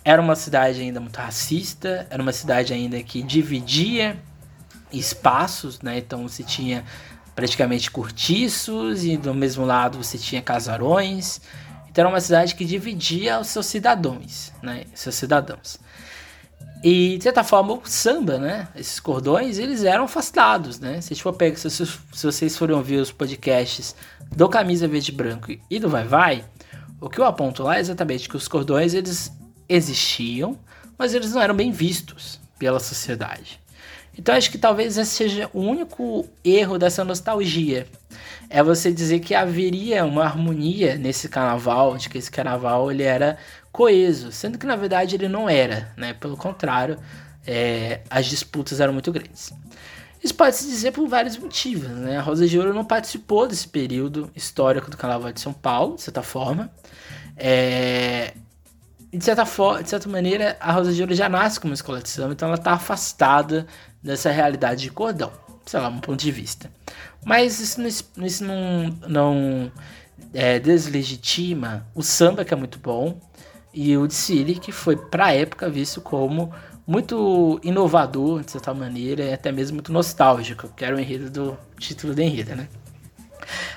[0.05, 4.15] era uma cidade ainda muito racista, era uma cidade ainda que dividia
[4.93, 5.97] espaços, né?
[5.97, 6.85] Então você tinha
[7.35, 11.41] praticamente cortiços e do mesmo lado você tinha casarões.
[11.89, 14.83] Então era uma cidade que dividia os seus cidadãos, né?
[14.93, 15.79] Seus cidadãos.
[16.83, 18.67] E, de certa forma, o samba, né?
[18.75, 21.01] Esses cordões, eles eram afastados, né?
[21.01, 23.95] Se, pegar, se, se vocês forem ouvir os podcasts
[24.35, 26.45] do Camisa Verde Branco e do Vai Vai,
[27.01, 29.31] o que eu aponto lá é exatamente que os cordões, eles
[29.67, 30.57] existiam,
[30.97, 33.59] mas eles não eram bem vistos pela sociedade.
[34.17, 37.85] Então acho que talvez esse seja o único erro dessa nostalgia.
[38.49, 43.37] É você dizer que haveria uma harmonia nesse carnaval, de que esse carnaval ele era
[43.71, 46.13] coeso, sendo que na verdade ele não era, né?
[46.13, 46.97] Pelo contrário,
[47.45, 49.51] é, as disputas eram muito grandes.
[50.23, 52.17] Isso pode se dizer por vários motivos, né?
[52.17, 56.03] A Rosa de Ouro não participou desse período histórico do Carnaval de São Paulo, de
[56.03, 56.71] certa forma.
[57.35, 58.33] É,
[59.15, 62.09] de certa, forma, de certa maneira, a Rosa de Ouro já nasce como escola de
[62.09, 63.67] samba, então ela está afastada
[64.01, 65.31] dessa realidade de cordão,
[65.65, 66.71] sei lá, um ponto de vista.
[67.23, 69.71] Mas isso, não, isso não, não
[70.33, 73.19] é, deslegitima o samba, que é muito bom,
[73.73, 76.53] e o desfile, que foi para a época visto como
[76.87, 81.57] muito inovador, de certa maneira, e até mesmo muito nostálgico, que era o enredo do
[81.79, 82.67] título da enredo, né?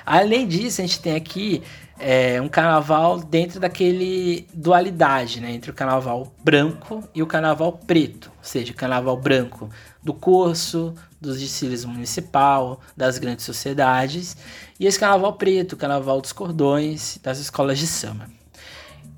[0.05, 1.61] Além disso, a gente tem aqui
[1.99, 5.51] é, um carnaval dentro daquele dualidade, né?
[5.51, 8.31] Entre o carnaval branco e o carnaval preto.
[8.37, 9.69] Ou seja, o carnaval branco
[10.01, 14.37] do curso, dos desfiles municipal, das grandes sociedades.
[14.79, 18.27] E esse carnaval preto, o carnaval dos cordões, das escolas de samba.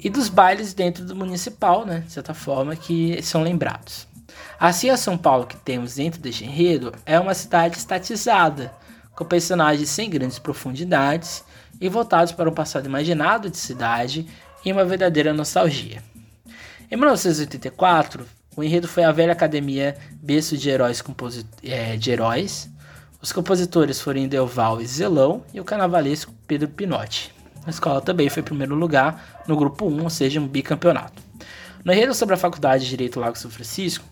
[0.04, 4.08] e dos bailes dentro do municipal, né, de certa forma, que são lembrados.
[4.60, 8.74] Assim, a São Paulo que temos dentro deste enredo é uma cidade estatizada,
[9.16, 11.44] com personagens sem grandes profundidades
[11.82, 14.28] e voltados para um passado imaginado de cidade
[14.64, 16.04] e uma verdadeira nostalgia.
[16.92, 18.24] Em 1984,
[18.56, 21.04] o enredo foi a velha academia Berço de Heróis,
[21.64, 22.70] é, de Heróis.
[23.20, 27.34] Os compositores foram Indelval e Zelão e o carnavalesco Pedro Pinotti.
[27.66, 31.22] A escola também foi primeiro lugar no grupo 1, ou seja, um bicampeonato.
[31.84, 34.06] No enredo sobre a Faculdade de Direito Lago São Francisco,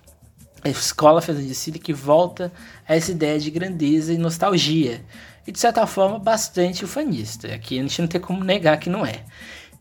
[0.63, 2.51] a escola fez um desfile que volta
[2.87, 5.01] a essa ideia de grandeza e nostalgia,
[5.45, 7.53] e de certa forma bastante ufanista.
[7.53, 9.23] Aqui a gente não tem como negar que não é.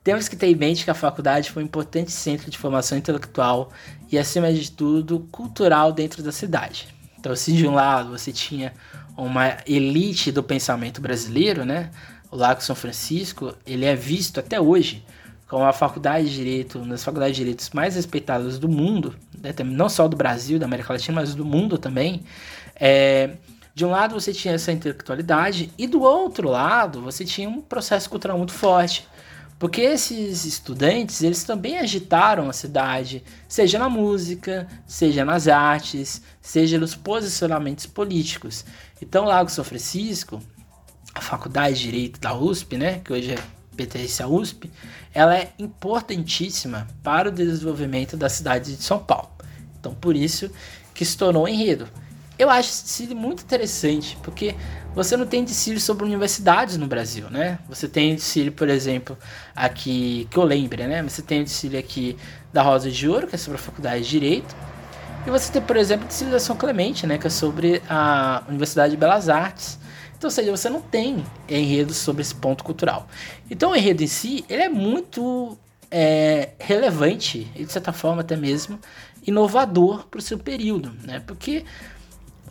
[0.02, 3.70] Temos que ter em mente que a faculdade foi um importante centro de formação intelectual
[4.10, 6.88] e, acima de tudo, cultural dentro da cidade.
[7.18, 8.72] Então, se de um lado você tinha
[9.16, 11.90] uma elite do pensamento brasileiro, né?
[12.30, 15.04] o Lago São Francisco, ele é visto até hoje
[15.48, 19.54] como a faculdade de direito, uma das faculdades de direitos mais respeitadas do mundo, né,
[19.64, 22.22] não só do Brasil, da América Latina, mas do mundo também.
[22.76, 23.30] É,
[23.78, 28.10] de um lado você tinha essa intelectualidade e do outro lado você tinha um processo
[28.10, 29.06] cultural muito forte.
[29.56, 36.76] Porque esses estudantes, eles também agitaram a cidade, seja na música, seja nas artes, seja
[36.76, 38.64] nos posicionamentos políticos.
[39.00, 40.42] Então, Lago São Francisco,
[41.14, 43.38] a Faculdade de Direito da USP, né, que hoje é
[43.76, 44.68] pertence à USP,
[45.14, 49.30] ela é importantíssima para o desenvolvimento da cidade de São Paulo.
[49.78, 50.50] Então, por isso
[50.92, 51.88] que se tornou um enredo.
[52.38, 54.54] Eu acho esse muito interessante, porque
[54.94, 57.58] você não tem desfile sobre universidades no Brasil, né?
[57.68, 59.18] Você tem desfile, por exemplo,
[59.56, 61.02] aqui, que eu lembre, né?
[61.02, 62.16] Você tem desfile aqui
[62.52, 64.56] da Rosa de Ouro, que é sobre a Faculdade de Direito,
[65.26, 67.18] e você tem, por exemplo, desfile da São Clemente, né?
[67.18, 69.78] Que é sobre a Universidade de Belas Artes,
[70.18, 73.06] então, ou seja, você não tem enredo sobre esse ponto cultural.
[73.48, 75.56] Então, o enredo em si, ele é muito
[75.90, 78.80] é, relevante e, de certa forma, até mesmo
[79.24, 81.22] inovador para o seu período, né?
[81.24, 81.64] Porque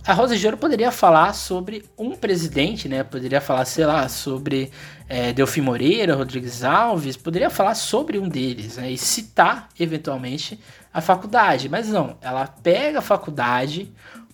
[0.08, 3.04] a Rosa de Ouro poderia falar sobre um presidente, né?
[3.04, 4.72] Poderia falar, sei lá, sobre
[5.10, 8.90] é, Delfim Moreira, Rodrigues Alves, poderia falar sobre um deles, né?
[8.90, 10.58] E citar, eventualmente,
[10.94, 11.68] a faculdade.
[11.68, 13.92] Mas não, ela pega a faculdade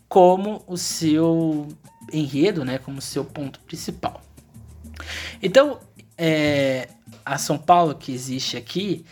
[0.07, 1.67] como o seu
[2.11, 4.21] enredo, né, como seu ponto principal.
[5.41, 5.79] Então,
[6.15, 6.87] é,
[7.25, 9.03] a São Paulo que existe aqui,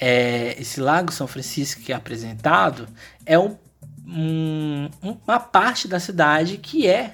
[0.00, 2.88] é, esse Lago São Francisco que é apresentado,
[3.26, 3.58] é um,
[4.06, 7.12] um, uma parte da cidade que é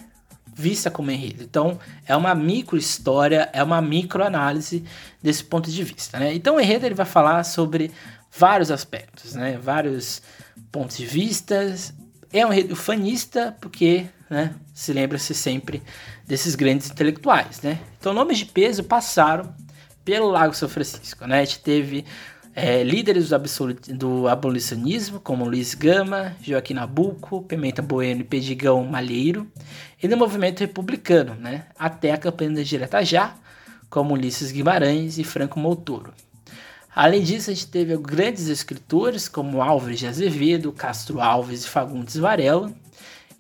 [0.55, 1.43] vista como enredo.
[1.43, 4.85] Então, é uma micro história, é uma micro análise
[5.23, 6.19] desse ponto de vista.
[6.19, 6.35] Né?
[6.35, 7.91] Então, o enredo ele vai falar sobre
[8.31, 9.59] vários aspectos, né?
[9.63, 10.21] vários
[10.71, 11.75] pontos de vista.
[12.31, 14.55] É um enredo fanista, porque né?
[14.73, 15.83] Se lembra-se sempre
[16.27, 17.79] desses grandes intelectuais, né?
[18.01, 19.55] Então, nomes de peso passaram
[20.03, 21.41] pelo Lago São Francisco, né?
[21.41, 22.07] A gente teve
[22.55, 29.47] é, líderes do, do, abolicionismo, como Luiz Gama, Joaquim Nabuco, Pimenta Bueno e Pedigão Malheiro,
[30.03, 31.67] e do movimento republicano, né?
[31.79, 33.35] Até a campanha da Direta Já,
[33.89, 36.13] como Ulisses Guimarães e Franco Montoro.
[36.95, 42.17] Além disso, a gente teve grandes escritores como Álvares de Azevedo, Castro Alves e Fagundes
[42.17, 42.71] Varela,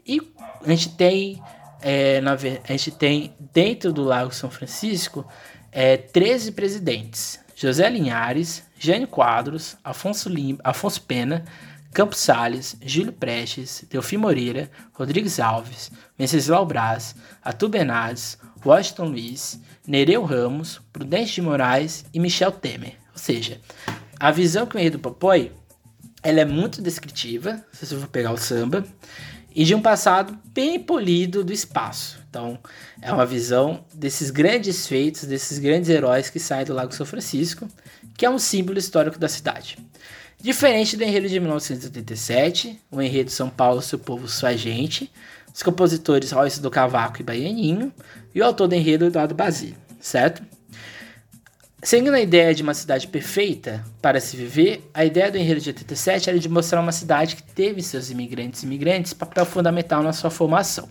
[0.06, 0.20] e
[0.64, 1.42] a gente tem,
[1.82, 5.26] é, na, a gente tem dentro do Lago São Francisco
[5.70, 7.40] é, 13 presidentes.
[7.54, 11.44] José Linhares, Jânio Quadros, Afonso, Lim, Afonso Pena,
[11.94, 17.14] Campos Salles, Júlio Prestes, Delfim Moreira, Rodrigues Alves, Venceslau Braz,
[17.44, 22.96] Atu Bernardes, Washington Luiz, Nereu Ramos, Prudente de Moraes e Michel Temer.
[23.12, 23.60] Ou seja,
[24.18, 25.52] a visão que o enredo propõe
[26.20, 28.84] ela é muito descritiva, se você for pegar o samba,
[29.54, 32.18] e de um passado bem polido do espaço.
[32.28, 32.58] Então,
[33.00, 37.68] é uma visão desses grandes feitos, desses grandes heróis que saem do Lago São Francisco,
[38.16, 39.78] que é um símbolo histórico da cidade.
[40.40, 45.10] Diferente do enredo de 1987, o enredo São Paulo, seu povo, sua gente,
[45.54, 47.92] os compositores Royce do Cavaco e Baianinho,
[48.34, 50.42] e o autor do enredo Eduardo Basílio, certo?
[51.84, 55.70] Seguindo a ideia de uma cidade perfeita para se viver, a ideia do Enredo de
[55.70, 60.12] 87 era de mostrar uma cidade que teve seus imigrantes e imigrantes papel fundamental na
[60.12, 60.88] sua formação.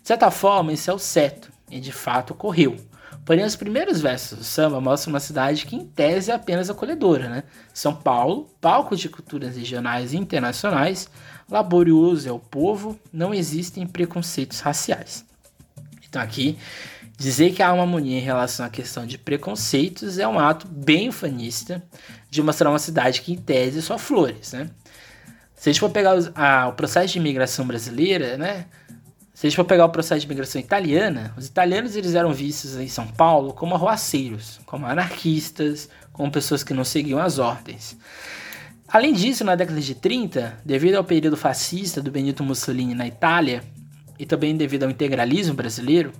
[0.00, 2.76] De certa forma, isso é o certo, e de fato ocorreu.
[3.24, 7.28] Porém, os primeiros versos do samba mostram uma cidade que, em tese, é apenas acolhedora.
[7.28, 7.44] Né?
[7.72, 11.08] São Paulo, palco de culturas regionais e internacionais,
[11.48, 15.24] laborioso é o povo, não existem preconceitos raciais.
[16.04, 16.58] Então, aqui
[17.22, 21.08] Dizer que há uma harmonia em relação à questão de preconceitos é um ato bem
[21.08, 21.80] ufanista
[22.28, 24.68] de mostrar uma cidade que, em tese, é só flores, né?
[25.54, 28.66] Se a gente for pegar os, a, o processo de imigração brasileira, né?
[29.34, 32.76] Se a gente for pegar o processo de imigração italiana, os italianos eles eram vistos
[32.76, 37.96] em São Paulo como arruaceiros, como anarquistas, como pessoas que não seguiam as ordens.
[38.86, 43.64] Além disso, na década de 30, devido ao período fascista do Benito Mussolini na Itália,
[44.18, 46.12] e também devido ao integralismo brasileiro,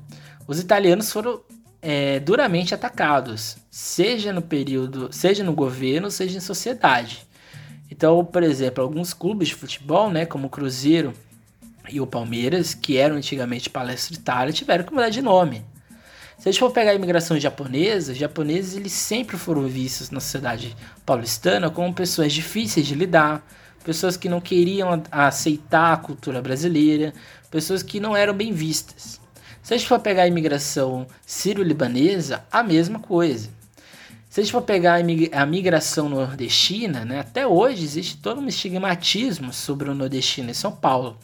[0.49, 1.43] os italianos foram
[1.83, 7.27] é, duramente atacados, seja no período, seja no governo, seja em sociedade.
[7.91, 11.13] Então, por exemplo, alguns clubes de futebol, né, como o Cruzeiro
[11.91, 15.65] e o Palmeiras, que eram antigamente Palestra Itália, tiveram que mudar de nome.
[16.39, 20.19] Se a gente for pegar a imigração japonesa, os japoneses eles sempre foram vistos na
[20.19, 20.77] sociedade
[21.07, 23.47] paulistana como pessoas difíceis de lidar,
[23.85, 27.13] pessoas que não queriam aceitar a cultura brasileira,
[27.51, 29.21] pessoas que não eram bem vistas.
[29.63, 33.49] Se a gente for pegar a imigração sírio-libanesa, a mesma coisa.
[34.29, 34.99] Se a gente for pegar
[35.33, 40.73] a migração nordestina, né, até hoje existe todo um estigmatismo sobre o nordestino em São
[40.73, 41.19] Paulo.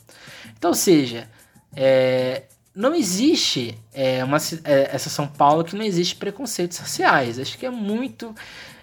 [0.59, 1.29] Então, ou seja,
[1.75, 2.43] é,
[2.75, 7.39] não existe é, uma, é, essa São Paulo que não existe preconceitos sociais.
[7.39, 8.35] Acho que é muito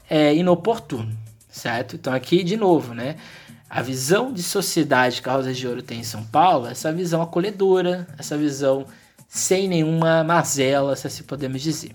[0.10, 1.16] é, inoportuno,
[1.50, 1.96] certo?
[1.96, 3.18] Então, aqui, de novo, né?
[3.70, 7.22] A visão de sociedade que a Rosa de Ouro tem em São Paulo, essa visão
[7.22, 8.86] acolhedora, essa visão
[9.28, 11.92] sem nenhuma mazela, se assim podemos dizer.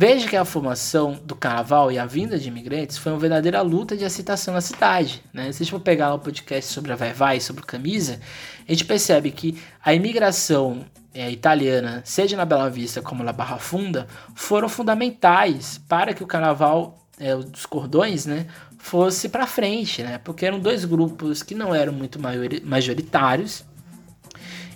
[0.00, 3.96] Veja que a formação do carnaval e a vinda de imigrantes foi uma verdadeira luta
[3.96, 5.24] de aceitação na cidade.
[5.34, 5.50] Né?
[5.50, 8.20] Se a gente for pegar o podcast sobre a Vai Vai, sobre camisa,
[8.68, 13.58] a gente percebe que a imigração é, italiana, seja na Bela Vista como na Barra
[13.58, 18.46] Funda, foram fundamentais para que o carnaval é, dos cordões né,
[18.78, 20.18] fosse para frente, né?
[20.18, 22.20] porque eram dois grupos que não eram muito
[22.62, 23.64] majoritários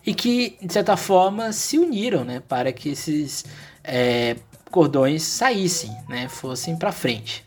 [0.05, 3.45] e que, de certa forma, se uniram né, para que esses
[3.85, 4.35] é,
[4.73, 7.45] cordões saíssem, né, fossem para frente.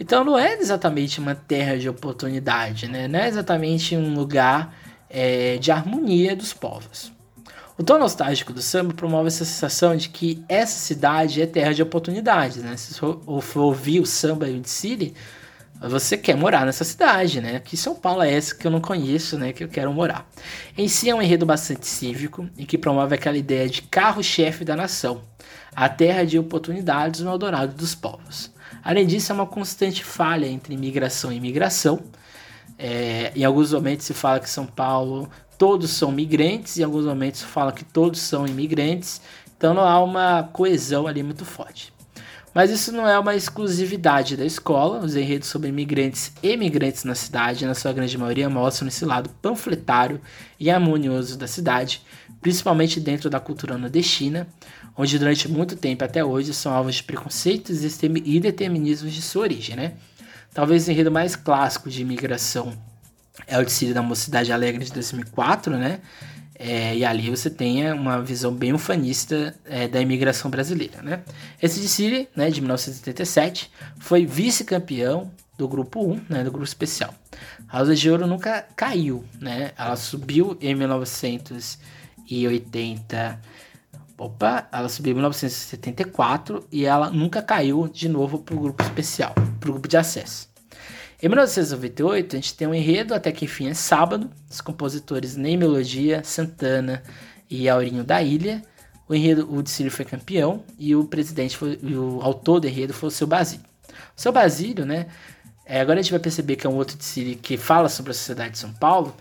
[0.00, 3.06] Então não é exatamente uma terra de oportunidade, né?
[3.06, 4.74] não é exatamente um lugar
[5.10, 7.12] é, de harmonia dos povos.
[7.76, 11.82] O tom nostálgico do samba promove essa sensação de que essa cidade é terra de
[11.82, 12.62] oportunidades.
[12.62, 12.76] Né?
[12.76, 13.20] Se for,
[13.56, 14.56] ouvir o samba e o
[15.88, 17.60] você quer morar nessa cidade, né?
[17.60, 19.52] Que São Paulo é essa que eu não conheço, né?
[19.52, 20.28] Que eu quero morar.
[20.76, 24.76] Em si é um enredo bastante cívico e que promove aquela ideia de carro-chefe da
[24.76, 25.22] nação,
[25.74, 28.50] a terra de oportunidades no Eldorado dos povos.
[28.82, 32.00] Além disso, é uma constante falha entre imigração e imigração.
[32.78, 35.30] É, em alguns momentos se fala que São Paulo
[35.62, 39.22] todos são migrantes, em alguns momentos se fala que todos são imigrantes,
[39.56, 41.91] então não há uma coesão ali muito forte.
[42.54, 44.98] Mas isso não é uma exclusividade da escola.
[44.98, 49.30] Os enredos sobre imigrantes e imigrantes na cidade, na sua grande maioria, mostram esse lado
[49.40, 50.20] panfletário
[50.60, 52.02] e harmonioso da cidade,
[52.40, 54.46] principalmente dentro da cultura nordestina,
[54.96, 59.74] onde durante muito tempo até hoje são alvos de preconceitos e determinismos de sua origem.
[59.74, 59.94] Né?
[60.52, 62.76] Talvez o enredo mais clássico de imigração
[63.46, 66.00] é o de Síria da Mocidade Alegre de 2004, né?
[66.64, 71.02] É, e ali você tem uma visão bem ufanista é, da imigração brasileira.
[71.02, 71.24] Né?
[71.60, 77.12] Esse de Siri, né, de 1987, foi vice-campeão do grupo 1, né, do grupo especial.
[77.68, 79.72] A Rosa de Ouro nunca caiu, né?
[79.76, 83.40] ela subiu em 1980.
[84.16, 89.34] Opa, ela subiu em 1974 e ela nunca caiu de novo para o grupo especial,
[89.58, 90.51] para o grupo de acesso.
[91.22, 95.56] Em 1998, a gente tem um enredo Até que Enfim é Sábado, os compositores Ney
[95.56, 97.00] Melodia, Santana
[97.48, 98.60] e Aurinho da Ilha.
[99.08, 103.06] O enredo, o Dicílio foi campeão e o presidente, foi, o autor do enredo foi
[103.06, 103.64] o seu Basílio.
[104.16, 105.06] O seu Basílio, né,
[105.64, 108.14] é, agora a gente vai perceber que é um outro Dicílio que fala sobre a
[108.14, 109.14] sociedade de São Paulo,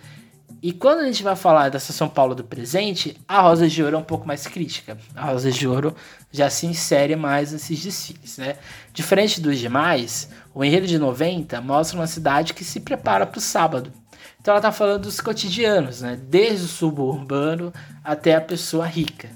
[0.64, 3.96] e quando a gente vai falar dessa São Paulo do presente, a Rosa de Ouro
[3.96, 4.96] é um pouco mais crítica.
[5.16, 5.96] A Rosa de Ouro
[6.32, 8.58] já se insere mais nesses desfiles, né?
[8.94, 13.42] Diferente dos demais, o Enredo de 90 mostra uma cidade que se prepara para o
[13.42, 13.92] sábado.
[14.40, 16.20] Então ela está falando dos cotidianos, né?
[16.28, 17.72] Desde o suburbano
[18.04, 19.30] até a pessoa rica.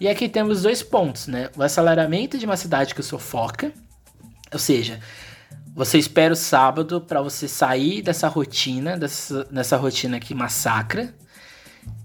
[0.00, 1.50] E aqui temos dois pontos, né?
[1.56, 3.72] O aceleramento de uma cidade que sufoca,
[4.52, 5.00] ou seja,
[5.74, 11.14] você espera o sábado para você sair dessa rotina, dessa, dessa rotina que massacra.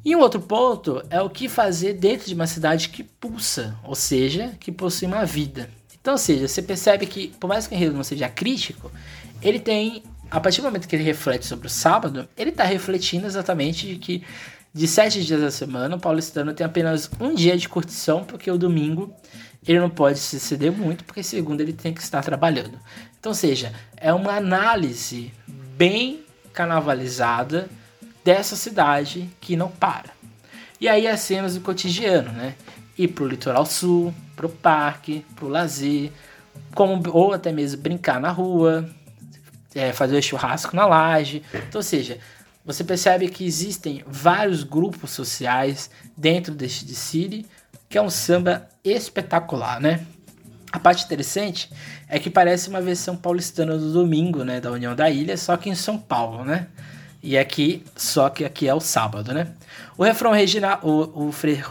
[0.06, 3.96] E um outro ponto é o que fazer dentro de uma cidade que pulsa, ou
[3.96, 5.70] seja, que possui uma vida.
[6.04, 8.92] Então, ou seja, você percebe que, por mais que o enredo não seja crítico,
[9.42, 13.26] ele tem, a partir do momento que ele reflete sobre o sábado, ele está refletindo
[13.26, 14.22] exatamente de que
[14.74, 18.58] de sete dias da semana, o paulistano tem apenas um dia de curtição, porque o
[18.58, 19.16] domingo
[19.66, 22.78] ele não pode se ceder muito, porque segundo ele tem que estar trabalhando.
[23.18, 27.70] Então, seja, é uma análise bem carnavalizada
[28.26, 30.12] dessa cidade que não para.
[30.82, 32.56] E aí as cenas do cotidiano, né?
[32.98, 36.12] Ir pro litoral sul, pro parque, pro lazer,
[36.74, 38.90] como, ou até mesmo brincar na rua,
[39.76, 41.44] é, fazer churrasco na laje.
[41.54, 42.18] Então, ou seja,
[42.66, 47.46] você percebe que existem vários grupos sociais dentro deste desfile,
[47.90, 50.06] que é um samba espetacular, né?
[50.72, 51.72] A parte interessante
[52.08, 55.70] é que parece uma versão paulistana do domingo, né, da União da Ilha, só que
[55.70, 56.68] em São Paulo, né?
[57.22, 59.52] E aqui, só que aqui é o sábado, né?
[59.98, 61.64] O refrão original, o, o fre...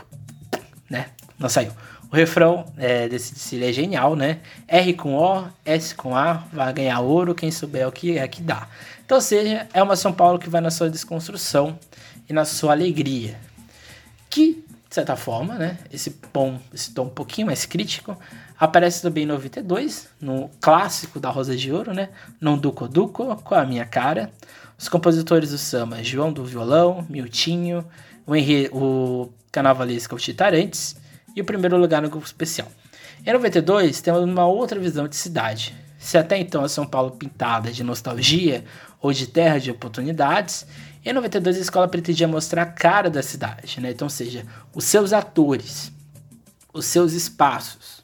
[0.89, 1.07] né?
[1.39, 1.73] Não saiu.
[2.13, 4.41] O refrão é, desse Cília é genial, né?
[4.69, 8.43] R com O, S com A, vai ganhar ouro, quem souber o que é que
[8.43, 8.69] dá.
[9.03, 11.79] Então, ou seja, é uma São Paulo que vai na sua desconstrução
[12.29, 13.41] e na sua alegria.
[14.29, 15.79] Que, de certa forma, né?
[15.91, 18.15] Esse tom, esse tom um pouquinho mais crítico,
[18.61, 22.11] aparece também em 92, no clássico da Rosa de Ouro, né?
[22.39, 24.31] Não Duco Duco, com a minha cara.
[24.79, 27.83] Os compositores do samba, João do Violão, Miltinho,
[28.27, 31.01] o, Henri, o Carnavalesco Titarantes
[31.35, 32.68] e o primeiro lugar no grupo especial.
[33.24, 35.74] Em 92, temos uma outra visão de cidade.
[35.99, 38.64] Se até então a São Paulo pintada de nostalgia
[39.01, 40.66] ou de terra de oportunidades,
[41.05, 43.91] em 92 a escola pretendia mostrar a cara da cidade, né?
[43.91, 45.93] Então, seja, os seus atores,
[46.72, 48.03] os seus espaços.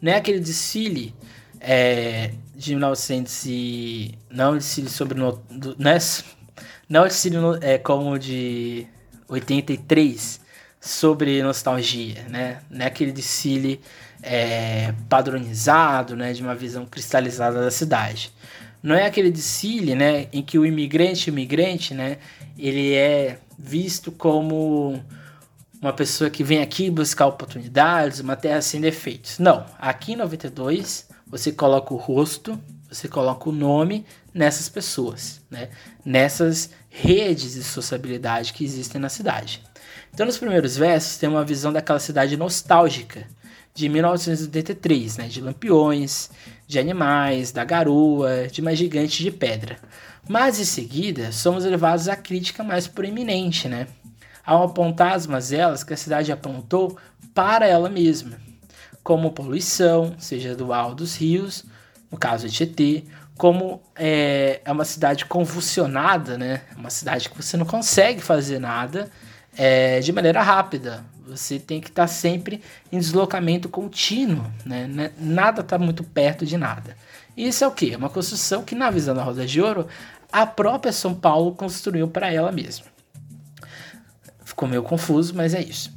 [0.00, 1.14] Não é aquele desfile
[1.60, 4.18] é, de 1900 e...
[4.30, 5.18] Não desfile sobre...
[5.18, 5.98] No, do, não é,
[6.88, 8.86] não desfile no, é, como de
[9.28, 10.40] 83,
[10.84, 12.60] sobre nostalgia, né?
[12.68, 13.80] Não é aquele desfile
[14.22, 16.34] é, padronizado, né?
[16.34, 18.30] De uma visão cristalizada da cidade.
[18.82, 20.28] Não é aquele desfile, né?
[20.30, 22.18] Em que o imigrante, imigrante, né?
[22.58, 25.02] Ele é visto como
[25.80, 29.38] uma pessoa que vem aqui buscar oportunidades, uma terra sem defeitos.
[29.38, 32.60] Não, aqui em 92 você coloca o rosto,
[32.94, 35.68] você coloca o nome nessas pessoas, né?
[36.04, 39.62] Nessas redes de sociabilidade que existem na cidade.
[40.12, 43.26] Então, nos primeiros versos, tem uma visão daquela cidade nostálgica
[43.74, 45.26] de 1983, né?
[45.26, 46.30] De lampiões,
[46.66, 49.76] de animais, da garoa, de uma gigante de pedra.
[50.28, 53.88] Mas em seguida, somos levados à crítica mais proeminente, né?
[54.46, 56.96] Ao apontar as mazelas que a cidade apontou
[57.34, 58.38] para ela mesma,
[59.02, 61.64] como poluição, seja do alto dos rios,
[62.14, 63.04] no caso de Tietê,
[63.36, 66.60] como é, é uma cidade convulsionada, né?
[66.76, 69.10] Uma cidade que você não consegue fazer nada
[69.56, 71.04] é, de maneira rápida.
[71.26, 72.62] Você tem que estar tá sempre
[72.92, 74.86] em deslocamento contínuo, né?
[74.86, 75.10] né?
[75.18, 76.96] Nada está muito perto de nada.
[77.36, 77.92] Isso é o que?
[77.92, 79.88] É uma construção que, na visão da Rosa de Ouro,
[80.30, 82.86] a própria São Paulo construiu para ela mesma.
[84.44, 85.92] Ficou meio confuso, mas é isso.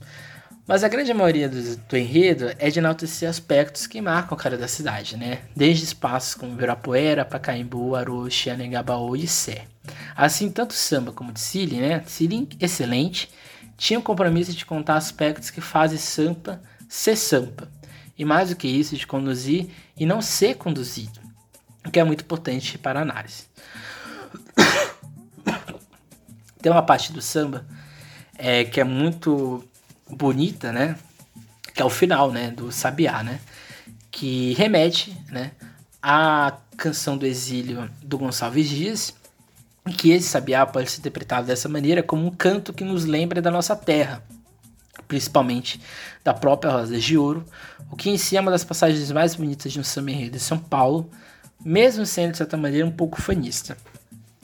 [0.68, 4.58] Mas a grande maioria do, do, enredo é de enaltecer aspectos que marcam a cara
[4.58, 5.40] da cidade, né?
[5.56, 9.64] Desde espaços como Ibirapuera, Pacaembu, Aroche, Anengabaú e Sé.
[10.14, 12.02] Assim, tanto samba como Tsili, né?
[12.02, 13.32] Tsili excelente,
[13.78, 17.72] tinha o compromisso de contar aspectos que fazem Sampa ser Sampa.
[18.18, 21.22] E mais do que isso, de conduzir e não ser conduzido,
[21.86, 23.46] o que é muito importante para a análise.
[26.62, 27.66] Tem uma parte do samba
[28.38, 29.64] é, que é muito
[30.10, 30.98] bonita, né?
[31.74, 32.52] Que é o final, né?
[32.52, 33.40] Do Sabiá, né?
[34.12, 35.52] Que remete, né?
[36.02, 39.14] À canção do exílio do Gonçalves Dias,
[39.98, 43.50] que esse sabiá pode ser interpretado dessa maneira como um canto que nos lembra da
[43.50, 44.24] nossa terra,
[45.08, 45.82] principalmente
[46.24, 47.46] da própria Rosa de Ouro,
[47.92, 50.40] o que em si é uma das passagens mais bonitas de um samba enredo de
[50.40, 51.10] São Paulo,
[51.64, 53.78] mesmo sendo de certa maneira um pouco fanista.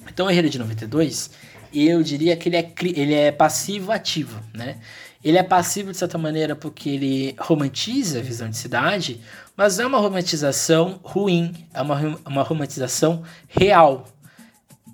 [0.09, 1.31] Então o enredo de 92,
[1.73, 4.77] eu diria que ele é, ele é passivo-ativo, né?
[5.23, 9.21] Ele é passivo de certa maneira porque ele romantiza a visão de cidade,
[9.55, 14.05] mas não é uma romantização ruim, é uma, uma romantização real.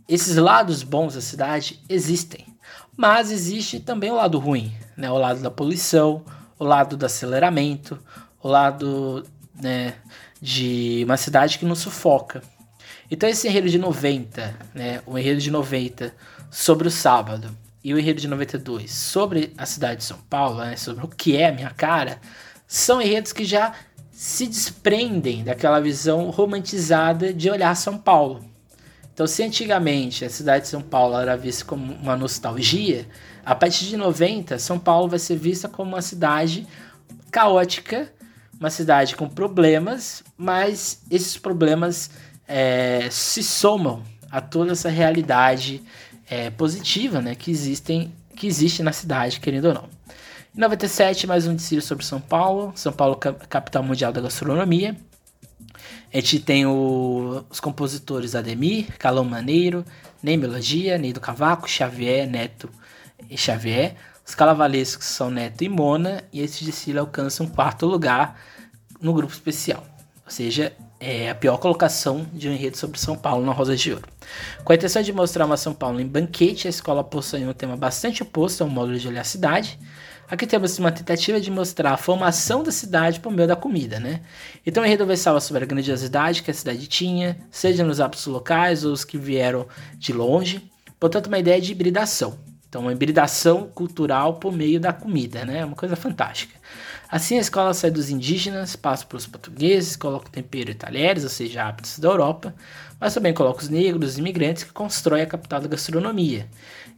[0.07, 2.45] Esses lados bons da cidade existem,
[2.95, 5.09] mas existe também o lado ruim, né?
[5.09, 6.23] o lado da poluição,
[6.59, 7.97] o lado do aceleramento,
[8.41, 9.26] o lado
[9.60, 9.95] né,
[10.41, 12.43] de uma cidade que nos sufoca.
[13.10, 16.14] Então esse enredo de 90, né, o enredo de 90
[16.51, 17.49] sobre o sábado,
[17.84, 21.38] e o enredo de 92 sobre a cidade de São Paulo, né, sobre o que
[21.38, 22.19] é a minha cara,
[22.68, 23.73] são enredos que já
[24.11, 28.43] se desprendem daquela visão romantizada de olhar São Paulo.
[29.14, 33.07] Então, se antigamente a cidade de São Paulo era vista como uma nostalgia,
[33.45, 36.68] a partir de 90, São Paulo vai ser vista como uma cidade
[37.31, 38.11] caótica,
[38.60, 42.11] uma cidade com problemas, mas esses problemas
[42.47, 45.81] é, se somam a toda essa realidade
[46.30, 49.89] é, positiva né, que, existem, que existe na cidade, querendo ou não.
[50.56, 54.95] Em 97, mais um desfile sobre São Paulo, São Paulo, capital mundial da gastronomia.
[56.14, 59.85] A gente tem o, os compositores Ademir, Calão Maneiro,
[60.22, 62.69] Ney Melodia, Ney do Cavaco, Xavier, Neto
[63.30, 63.95] e Xavier.
[64.26, 68.39] Os calavalescos são Neto e Mona, e esse desfile alcança um quarto lugar
[69.01, 69.84] no grupo especial.
[70.26, 73.93] Ou seja, é a pior colocação de um enredo sobre São Paulo na Rosa de
[73.93, 74.07] Ouro.
[74.63, 77.77] Com a intenção de mostrar uma São Paulo em banquete, a escola possui um tema
[77.77, 79.80] bastante oposto ao módulo de olhar a cidade.
[80.30, 84.21] Aqui temos uma tentativa de mostrar a formação da cidade por meio da comida, né?
[84.65, 88.84] Então o enredo versava sobre a grandiosidade que a cidade tinha, seja nos hábitos locais
[88.84, 89.65] ou os que vieram
[89.97, 90.69] de longe,
[90.99, 92.38] portanto uma ideia de hibridação.
[92.67, 95.65] Então uma hibridação cultural por meio da comida, né?
[95.65, 96.59] Uma coisa fantástica.
[97.11, 101.30] Assim a escola sai dos indígenas, passa para os portugueses, coloca tempero e talheres, ou
[101.30, 102.53] seja, hábitos da Europa,
[102.99, 106.48] mas também coloca os negros, os imigrantes que constroem a capital da gastronomia.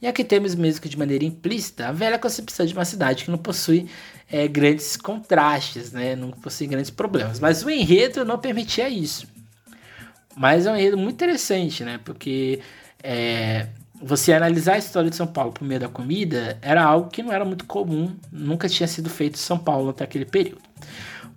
[0.02, 3.32] E aqui temos mesmo que de maneira implícita a velha concepção de uma cidade que
[3.32, 3.88] não possui
[4.30, 6.14] é, grandes contrastes, né?
[6.14, 7.40] não possui grandes problemas.
[7.40, 9.28] Mas o enredo não permitia isso.
[10.36, 12.00] Mas é um enredo muito interessante, né?
[12.04, 12.62] Porque
[13.04, 13.68] é,
[14.02, 17.32] você analisar a história de São Paulo por meio da comida era algo que não
[17.32, 20.62] era muito comum, nunca tinha sido feito em São Paulo até aquele período.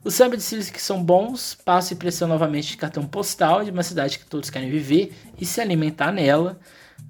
[0.03, 3.71] Os samba de cílios que são bons passam a impressão novamente de cartão postal de
[3.71, 6.59] uma cidade que todos querem viver e se alimentar nela,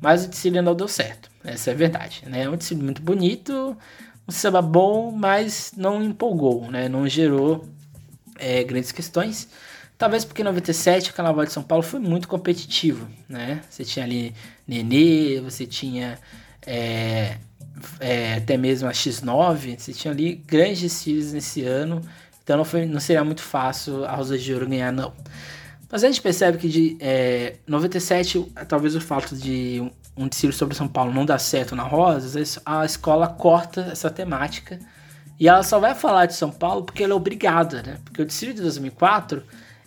[0.01, 1.28] mas o Dicílio não deu certo.
[1.43, 2.22] Essa é a verdade.
[2.26, 2.43] Né?
[2.43, 3.76] É um Dicílio muito bonito,
[4.28, 6.89] um samba bom, mas não empolgou, né?
[6.89, 7.64] não gerou
[8.39, 9.48] é, grandes questões.
[9.97, 13.09] Talvez porque em 97 o Carnaval de São Paulo foi muito competitivo.
[13.29, 13.62] Né?
[13.71, 14.35] Você tinha ali
[14.66, 16.19] Nenê, você tinha
[16.66, 17.37] é,
[18.01, 22.03] é, até mesmo a X9, você tinha ali grandes desfiles nesse ano
[22.45, 25.12] então não, foi, não seria muito fácil a Rosa de Ouro ganhar, não.
[25.91, 29.83] Mas a gente percebe que de é, 97, talvez o fato de
[30.16, 34.79] um, desfile sobre São Paulo não dar certo na Rosas, a escola corta essa temática
[35.41, 37.99] e ela só vai falar de São Paulo porque ela é obrigada, né?
[38.05, 39.43] Porque o desfile de 2004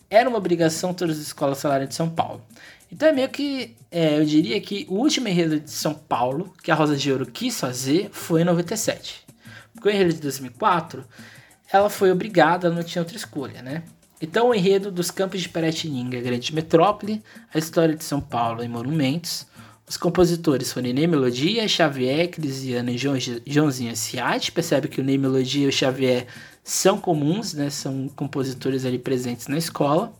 [0.10, 2.42] era uma obrigação todas as escolas falarem de São Paulo.
[2.92, 6.72] Então é meio que, é, eu diria que o último enredo de São Paulo que
[6.72, 9.26] a Rosa de Ouro quis fazer foi em 97.
[9.74, 11.06] Porque o enredo de 2004
[11.72, 13.84] ela foi obrigada, não tinha outra escolha, né?
[14.20, 17.22] Então, o enredo dos campos de Piratininga, grande metrópole,
[17.54, 19.46] a história de São Paulo em monumentos.
[19.88, 24.52] Os compositores foram Ney Melodia, Xavier, Crisiano e Joãozinho Ciati.
[24.52, 26.26] Percebe que o Ney Melodia e o Xavier
[26.68, 27.70] são comuns, né?
[27.70, 30.12] São compositores ali presentes na escola.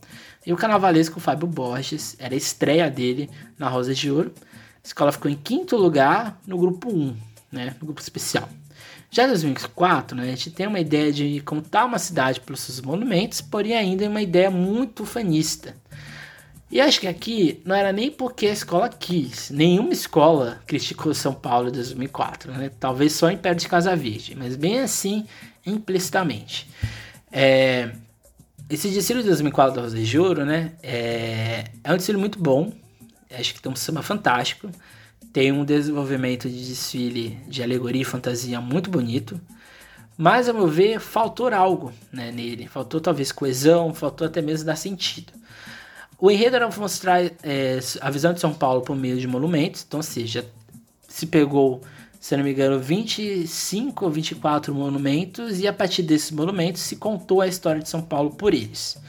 [0.46, 4.32] E o carnavalesco Fábio Borges, era a estreia dele na Rosa de Ouro.
[4.82, 7.14] A escola ficou em quinto lugar no grupo 1,
[7.52, 7.76] né?
[7.78, 8.48] No grupo especial.
[9.10, 12.80] Já em 2004, né, a gente tem uma ideia de contar uma cidade pelos seus
[12.80, 15.74] monumentos, porém ainda é uma ideia muito fanista.
[16.70, 19.50] E acho que aqui não era nem porque a escola quis.
[19.50, 22.70] Nenhuma escola criticou São Paulo em 2004, né?
[22.80, 25.26] Talvez só em Império de Casa Verde, mas bem assim,
[25.68, 26.68] implicitamente.
[27.30, 27.90] É,
[28.70, 30.72] esse desfile de 2004 da Rosa de Ouro, né?
[30.82, 32.72] É, é um desfile muito bom.
[33.30, 34.68] Acho que tem um samba fantástico.
[35.32, 39.40] Tem um desenvolvimento de desfile de alegoria e fantasia muito bonito.
[40.16, 42.66] Mas, a meu ver, faltou algo né, nele.
[42.66, 45.32] Faltou talvez coesão, faltou até mesmo dar sentido.
[46.18, 49.84] O enredo era mostrar é, a visão de São Paulo por meio de monumentos.
[49.86, 50.44] Então, ou seja,
[51.06, 51.80] se pegou,
[52.20, 55.60] se não me engano, 25 ou 24 monumentos.
[55.60, 59.00] E a partir desses monumentos se contou a história de São Paulo por eles.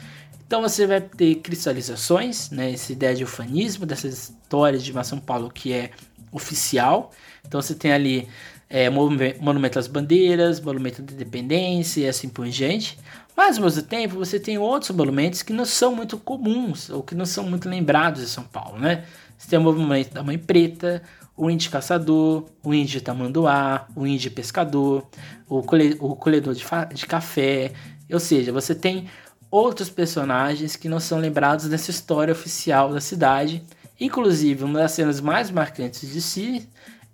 [0.45, 5.19] Então você vai ter cristalizações, né, essa ideia de ufanismo, dessas histórias de uma São
[5.19, 5.91] Paulo que é
[6.31, 7.11] oficial.
[7.45, 8.27] Então você tem ali
[8.69, 12.97] é, monumento às bandeiras, monumento da independência e assim por diante.
[13.35, 17.15] Mas ao mesmo tempo você tem outros monumentos que não são muito comuns ou que
[17.15, 19.05] não são muito lembrados em São Paulo, né?
[19.37, 21.01] Você tem o monumento da Mãe Preta,
[21.39, 25.07] o índio caçador, o índio tamanduá, o índio pescador,
[25.47, 27.71] o, colhedor de, de café.
[28.11, 29.07] Ou seja, você tem
[29.49, 33.63] outros personagens que não são lembrados nessa história oficial da cidade
[33.99, 36.67] Inclusive, uma das cenas mais marcantes de si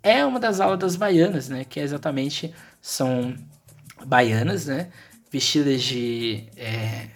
[0.03, 1.65] é uma das aulas das baianas, né?
[1.65, 3.35] Que é exatamente são
[4.05, 4.89] baianas, né?
[5.31, 7.07] Vestidas de é,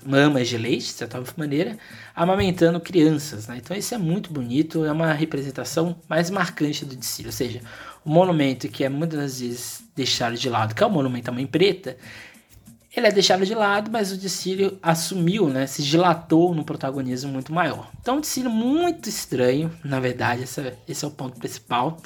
[0.00, 1.78] mamas de leite, de certa maneira,
[2.14, 3.58] amamentando crianças, né?
[3.58, 7.60] Então isso é muito bonito, é uma representação mais marcante do desfile, ou seja,
[8.04, 11.46] o monumento que é muitas vezes deixado de lado, que é o monumento à mãe
[11.46, 11.96] preta,
[12.94, 17.52] ele é deixado de lado, mas o Dicílio assumiu, né, se dilatou no protagonismo muito
[17.52, 17.90] maior.
[18.00, 21.96] Então, um Dicílio muito estranho, na verdade, esse, é o ponto principal.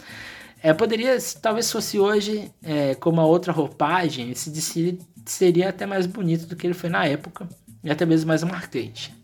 [0.62, 6.46] É, poderia, talvez fosse hoje, é, com outra roupagem, esse Dicílio seria até mais bonito
[6.46, 7.48] do que ele foi na época,
[7.86, 9.14] e até mesmo mais marcante.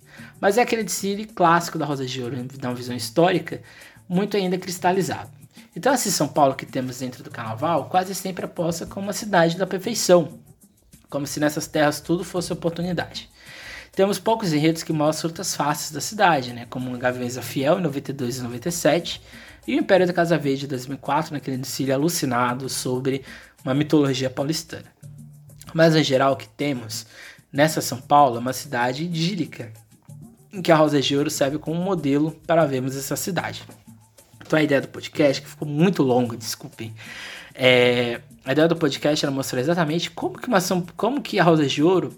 [0.40, 3.60] Mas é aquele Dicílio clássico da Rosa de Ouro, né, uma visão histórica,
[4.08, 5.30] muito ainda cristalizado.
[5.74, 9.56] Então, esse São Paulo que temos dentro do carnaval quase sempre aposta como uma cidade
[9.58, 10.38] da perfeição,
[11.10, 13.28] como se nessas terras tudo fosse oportunidade.
[13.90, 17.82] Temos poucos enredos que mostram outras faces da cidade, né, como Gaviões da Fiel em
[17.82, 19.22] 92 e 97
[19.66, 23.24] e o Império da Casa Verde em 2004, naquele desfile alucinado sobre
[23.64, 24.86] uma mitologia paulistana.
[25.74, 27.06] Mas em geral o que temos
[27.52, 29.72] nessa São Paulo é uma cidade idílica,
[30.52, 33.62] em que a Rosa de Ouro serve como modelo para vermos essa cidade.
[34.40, 36.94] Então a ideia do podcast, que ficou muito longo, desculpem,
[37.54, 40.58] É, a ideia do podcast era mostrar exatamente como que, uma
[40.96, 42.16] como que a Rosa de Ouro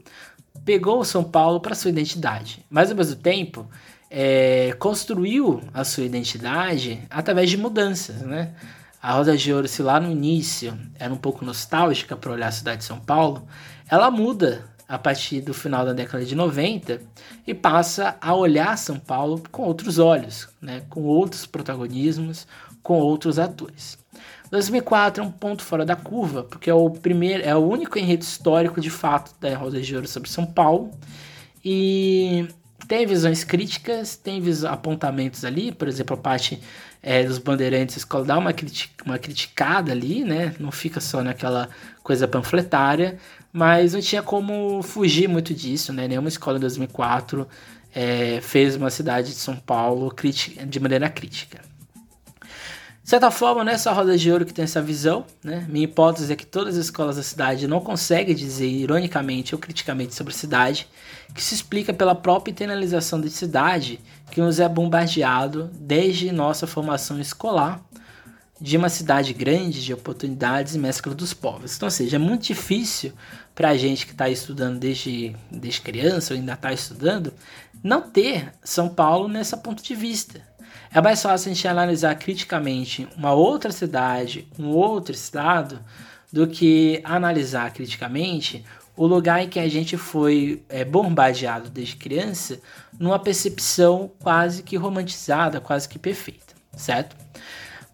[0.64, 3.68] pegou o São Paulo para sua identidade, mas ao mesmo tempo
[4.08, 8.54] é, construiu a sua identidade através de mudanças, né?
[9.02, 12.52] A Rosa de Ouro, se lá no início era um pouco nostálgica para olhar a
[12.52, 13.46] cidade de São Paulo,
[13.90, 17.00] ela muda a partir do final da década de 90
[17.46, 20.82] e passa a olhar São Paulo com outros olhos, né?
[20.90, 22.46] com outros protagonismos,
[22.82, 23.98] com outros atores.
[24.50, 28.22] 2004 é um ponto fora da curva, porque é o primeiro, é o único enredo
[28.22, 30.90] histórico de fato da Rosa de Ouro sobre São Paulo
[31.64, 32.46] e
[32.86, 36.60] tem visões críticas, tem apontamentos ali, por exemplo, a parte
[37.02, 38.54] é, dos bandeirantes, a escola dá uma,
[39.04, 40.54] uma criticada ali, né?
[40.60, 41.68] Não fica só naquela
[42.02, 43.18] coisa panfletária,
[43.54, 46.08] mas não tinha como fugir muito disso, né?
[46.08, 47.46] Nenhuma escola em 2004
[47.94, 50.12] é, fez uma cidade de São Paulo
[50.66, 51.60] de maneira crítica.
[52.40, 55.24] De certa forma, não é só a Roda de Ouro que tem essa visão.
[55.40, 55.64] Né?
[55.68, 60.16] Minha hipótese é que todas as escolas da cidade não conseguem dizer ironicamente ou criticamente
[60.16, 60.88] sobre a cidade,
[61.32, 64.00] que se explica pela própria internalização da cidade
[64.32, 67.80] que nos é bombardeado desde nossa formação escolar
[68.64, 71.76] de uma cidade grande de oportunidades e mescla dos povos.
[71.76, 73.12] Então, ou seja, é muito difícil
[73.54, 77.34] para a gente que está estudando desde, desde criança ou ainda está estudando,
[77.82, 80.40] não ter São Paulo nessa ponto de vista.
[80.90, 85.78] É mais fácil a gente analisar criticamente uma outra cidade, um outro estado,
[86.32, 88.64] do que analisar criticamente
[88.96, 92.58] o lugar em que a gente foi é, bombardeado desde criança
[92.98, 97.14] numa percepção quase que romantizada, quase que perfeita, certo?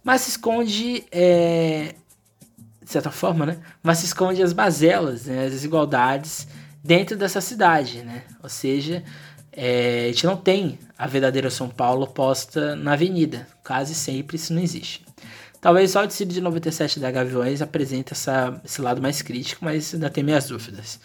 [0.02, 1.94] Mas se esconde, é,
[2.82, 3.58] de certa forma, né?
[3.82, 5.44] Mas se esconde as bazelas, né?
[5.44, 6.48] as desigualdades
[6.82, 8.22] dentro dessa cidade, né?
[8.42, 9.02] Ou seja,
[9.52, 13.46] é, a gente não tem a verdadeira São Paulo posta na avenida.
[13.64, 15.04] Quase sempre isso não existe.
[15.60, 19.92] Talvez só o decídio de 97 da Gaviões apresente essa, esse lado mais crítico, mas
[19.92, 20.98] ainda tem minhas dúvidas.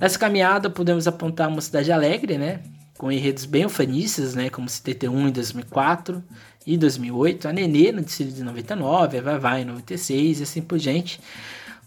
[0.00, 2.60] Nessa caminhada podemos apontar uma cidade alegre, né?
[2.96, 4.48] Com enredos bem ufanistas, né?
[4.48, 6.24] Como CTT1 em 2004
[6.66, 10.78] e 2008, a Nenê no decídio de 99, a Vai em 96 e assim por
[10.78, 11.20] diante.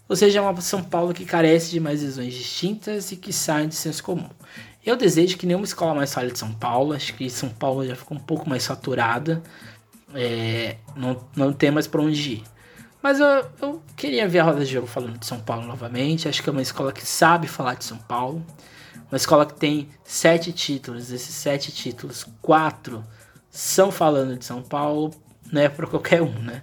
[0.08, 3.66] Ou seja, é uma São Paulo que carece de mais visões distintas e que sai
[3.66, 4.28] de senso comum.
[4.84, 6.92] Eu desejo que nenhuma escola mais fale de São Paulo.
[6.92, 9.42] Acho que São Paulo já ficou um pouco mais saturada.
[10.14, 12.44] É, não, não tem mais para onde ir.
[13.02, 16.28] Mas eu, eu, queria ver a Roda de Jogo falando de São Paulo novamente.
[16.28, 18.44] Acho que é uma escola que sabe falar de São Paulo.
[19.10, 21.10] Uma escola que tem sete títulos.
[21.10, 23.02] Esses sete títulos, quatro
[23.56, 25.12] são falando de São Paulo.
[25.52, 26.62] Não é para qualquer um, né?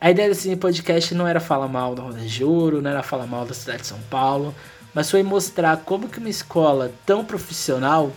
[0.00, 3.26] A ideia desse podcast não era falar mal da Roda de Ouro, não era falar
[3.26, 4.54] mal da cidade de São Paulo
[4.96, 8.10] mas foi mostrar como que uma escola tão profissional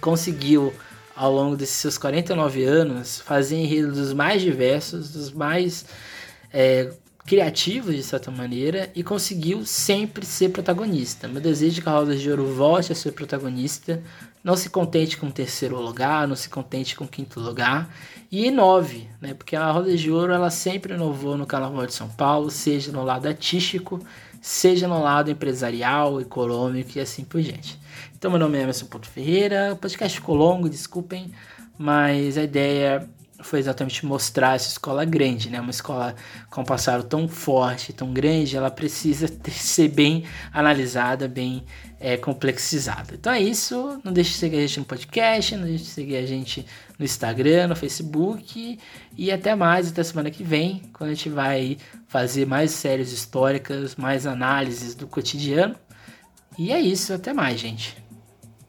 [0.00, 0.72] conseguiu
[1.14, 5.84] ao longo desses seus 49 anos fazer enredos dos mais diversos, dos mais
[6.50, 6.90] é,
[7.26, 11.28] criativos de certa maneira e conseguiu sempre ser protagonista.
[11.28, 14.02] Meu desejo é que a Roda de Ouro volte a ser protagonista,
[14.42, 17.88] não se contente com terceiro lugar, não se contente com quinto lugar
[18.30, 19.34] e inove, né?
[19.34, 23.04] Porque a Roda de Ouro ela sempre inovou no Carnaval de São Paulo, seja no
[23.04, 24.00] lado artístico,
[24.40, 27.78] seja no lado empresarial, econômico e assim por diante.
[28.16, 31.32] Então, meu nome é Emerson Ponto Ferreira, o podcast ficou longo, desculpem,
[31.76, 33.08] mas a ideia
[33.42, 35.60] foi exatamente mostrar essa escola grande, né?
[35.60, 36.14] Uma escola
[36.50, 41.64] com um passado tão forte, tão grande, ela precisa ter, ser bem analisada, bem
[42.00, 43.14] é, complexizada.
[43.14, 44.00] Então é isso.
[44.02, 46.64] Não deixe de seguir a gente no podcast, não deixe de seguir a gente
[46.98, 48.78] no Instagram, no Facebook
[49.16, 51.76] e até mais, até semana que vem, quando a gente vai
[52.08, 55.76] fazer mais séries históricas, mais análises do cotidiano.
[56.58, 57.96] E é isso, até mais, gente.